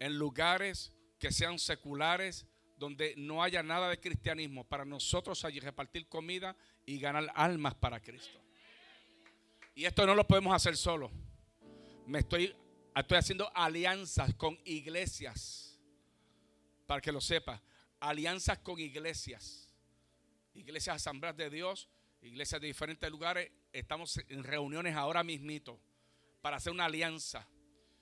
[0.00, 2.44] en lugares que sean seculares,
[2.76, 8.00] donde no haya nada de cristianismo, para nosotros allí repartir comida y ganar almas para
[8.00, 8.40] Cristo.
[9.76, 11.08] Y esto no lo podemos hacer solo.
[12.04, 12.52] Me estoy,
[12.96, 15.78] estoy haciendo alianzas con iglesias,
[16.84, 17.62] para que lo sepa,
[18.00, 19.72] alianzas con iglesias,
[20.52, 21.88] iglesias asambleas de Dios,
[22.22, 23.52] iglesias de diferentes lugares.
[23.72, 25.78] Estamos en reuniones ahora mismito
[26.46, 27.44] para hacer una alianza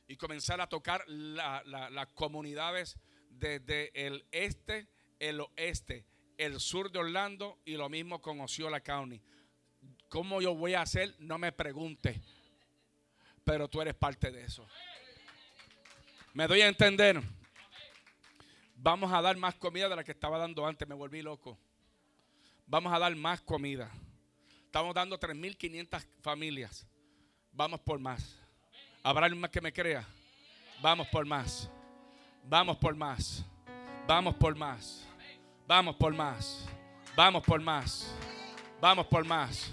[0.07, 2.99] y comenzar a tocar las comunidades
[3.31, 4.87] desde el este,
[5.19, 6.05] el oeste,
[6.37, 9.19] el sur de Orlando y lo mismo con Osceola County.
[10.11, 11.15] ¿Cómo yo voy a hacer?
[11.21, 12.21] No me pregunte.
[13.45, 14.69] Pero tú eres parte de eso.
[16.35, 17.23] Me doy a entender.
[18.77, 20.87] Vamos a dar más comida de la que estaba dando antes.
[20.87, 21.57] Me volví loco.
[22.67, 23.91] Vamos a dar más comida.
[24.67, 26.87] Estamos dando 3.500 familias.
[27.55, 28.37] Vamos por más.
[29.03, 30.05] ¿Habrá alguien más que me crea?
[30.83, 31.71] Vamos por más.
[32.49, 33.45] Vamos por más.
[34.07, 35.07] Vamos por más.
[35.67, 36.67] Vamos por más.
[37.17, 38.15] Vamos por más.
[38.81, 39.73] Vamos por más.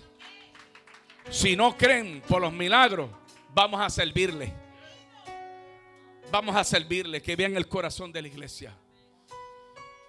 [1.30, 3.10] Si no creen por los milagros,
[3.54, 4.54] vamos a servirle.
[6.32, 8.78] Vamos a servirle, que vean el corazón de la iglesia.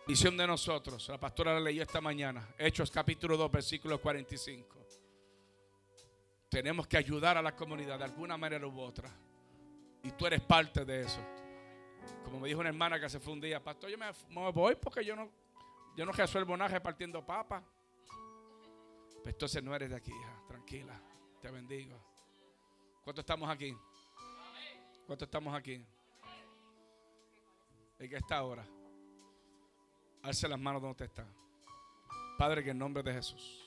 [0.06, 4.81] Visión de nosotros, la pastora la leyó esta mañana, Hechos capítulo 2, versículo 45.
[6.52, 9.08] Tenemos que ayudar a la comunidad de alguna manera u otra.
[10.02, 11.18] Y tú eres parte de eso.
[12.22, 15.02] Como me dijo una hermana que se fue un día, pastor, yo me, voy porque
[15.02, 15.30] yo no,
[15.96, 17.64] yo no resuelvo nada repartiendo papas.
[19.22, 20.42] Pues entonces no eres de aquí, hija.
[20.46, 21.00] Tranquila.
[21.40, 21.98] Te bendigo.
[23.02, 23.74] ¿Cuántos estamos aquí?
[25.06, 25.82] ¿Cuántos estamos aquí?
[27.98, 28.66] ¿En qué está ahora?
[30.22, 31.26] Alce las manos donde está.
[32.36, 33.61] Padre, en el nombre de Jesús.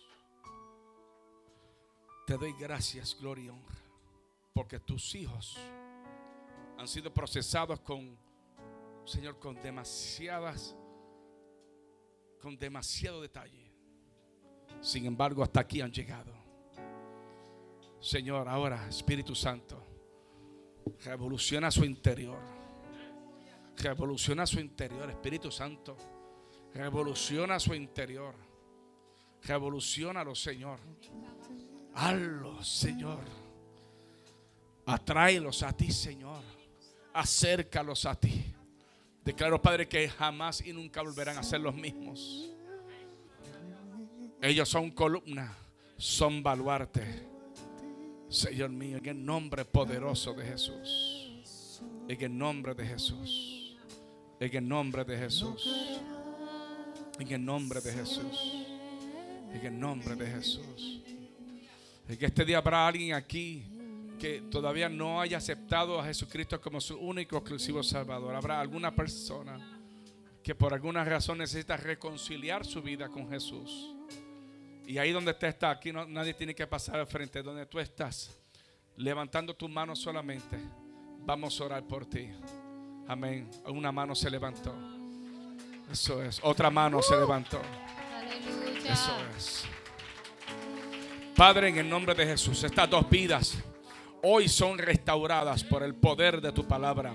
[2.25, 3.75] Te doy gracias, gloria y honra.
[4.51, 5.57] Porque tus hijos
[6.77, 8.17] han sido procesados con,
[9.05, 10.75] Señor, con demasiadas,
[12.41, 13.71] con demasiado detalle.
[14.81, 16.33] Sin embargo, hasta aquí han llegado.
[17.99, 19.83] Señor, ahora, Espíritu Santo,
[21.03, 22.39] revoluciona su interior.
[23.77, 25.95] Revoluciona su interior, Espíritu Santo.
[26.73, 28.35] Revoluciona su interior.
[29.43, 30.79] Revolucionalo, Señor.
[31.95, 33.23] Hazlo, Señor.
[34.85, 36.43] Atráelos a ti, Señor.
[37.13, 38.53] Acércalos a ti.
[39.23, 42.51] Declaro, Padre, que jamás y nunca volverán a ser los mismos.
[44.41, 45.55] Ellos son columna,
[45.97, 47.25] son baluarte.
[48.29, 51.81] Señor mío, en el nombre poderoso de Jesús.
[52.07, 53.77] En el nombre de Jesús.
[54.39, 56.01] En el nombre de Jesús.
[57.17, 58.53] En el nombre de Jesús.
[59.53, 61.04] En el nombre de Jesús.
[62.07, 63.65] En que este día habrá alguien aquí
[64.19, 68.35] que todavía no haya aceptado a Jesucristo como su único exclusivo Salvador.
[68.35, 69.81] Habrá alguna persona
[70.43, 73.93] que por alguna razón necesita reconciliar su vida con Jesús.
[74.85, 77.41] Y ahí donde usted está, aquí no, nadie tiene que pasar al frente.
[77.41, 78.37] Donde tú estás,
[78.97, 80.57] levantando tus manos solamente,
[81.25, 82.29] vamos a orar por ti.
[83.07, 83.49] Amén.
[83.65, 84.75] Una mano se levantó.
[85.91, 86.39] Eso es.
[86.43, 87.61] Otra mano se levantó.
[88.87, 89.74] Eso es.
[91.35, 93.57] Padre, en el nombre de Jesús, estas dos vidas
[94.23, 97.13] hoy son restauradas por el poder de tu palabra.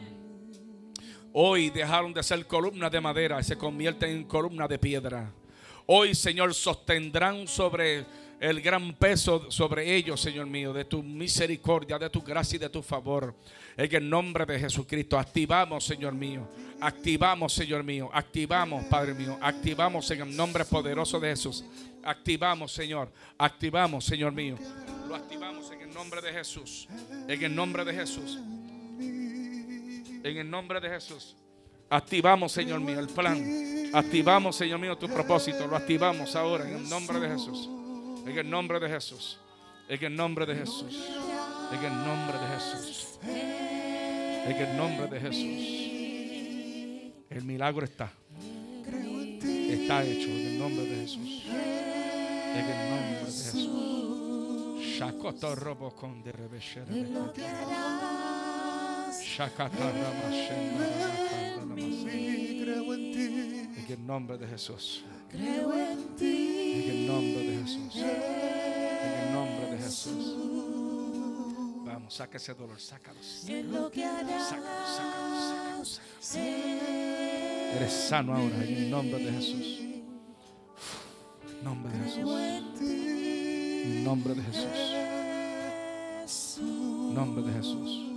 [1.32, 5.32] Hoy dejaron de ser columnas de madera y se convierten en columnas de piedra.
[5.86, 8.04] Hoy, Señor, sostendrán sobre
[8.40, 12.68] el gran peso sobre ellos, Señor mío, de tu misericordia, de tu gracia y de
[12.68, 13.34] tu favor.
[13.74, 16.46] En el nombre de Jesucristo, activamos, Señor mío.
[16.80, 18.10] Activamos, Señor mío.
[18.12, 19.38] Activamos, Padre mío.
[19.40, 21.64] Activamos en el nombre poderoso de Jesús.
[22.02, 23.12] Activamos, Señor.
[23.38, 24.56] Activamos, Señor mío.
[25.08, 26.88] Lo activamos en el nombre de Jesús.
[27.28, 28.38] En el nombre de Jesús.
[28.98, 31.36] En el nombre de Jesús.
[31.88, 33.90] Activamos, Señor mío, el plan.
[33.92, 35.66] Activamos, Señor mío, tu propósito.
[35.66, 37.68] Lo activamos ahora en el nombre de Jesús.
[38.24, 39.40] En el nombre de Jesús.
[39.88, 41.08] En el nombre de Jesús.
[41.72, 43.18] En el nombre de Jesús.
[44.46, 45.80] En el nombre de Jesús.
[47.30, 48.12] El milagro está.
[49.42, 51.44] Está hecho en el nombre de Jesús.
[52.52, 53.80] En el nombre de Jesús.
[54.98, 56.32] Shakoto robo con de
[63.76, 65.04] en el nombre de Jesús.
[65.30, 66.84] Creo en ti.
[66.84, 67.96] En el nombre de Jesús.
[67.96, 70.36] En el nombre de Jesús.
[72.10, 73.18] saca ese dolor, sácalo.
[73.22, 76.50] Sácalo, sácalo, sácalo, sácalo.
[77.76, 79.89] Eres sano ahora en el nombre de Jesús.
[81.62, 82.30] Nombre de Jesús.
[83.84, 84.66] En nombre de Jesús.
[87.02, 88.10] En nombre de Jesús.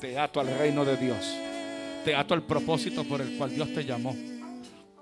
[0.00, 1.18] Te ato al reino de Dios.
[2.04, 4.14] Te ato al propósito por el cual Dios te llamó.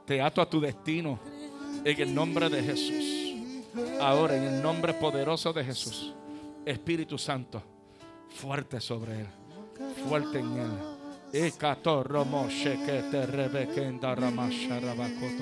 [0.06, 1.18] Te ato a tu destino
[1.84, 3.24] en el nombre de Jesús.
[4.00, 6.14] Ahora, en el nombre poderoso de Jesús.
[6.64, 7.62] Espíritu Santo,
[8.30, 9.26] fuerte sobre él.
[10.08, 10.93] Fuerte en él.
[11.34, 15.08] ekator romo sheke terebe kenda rama sharaba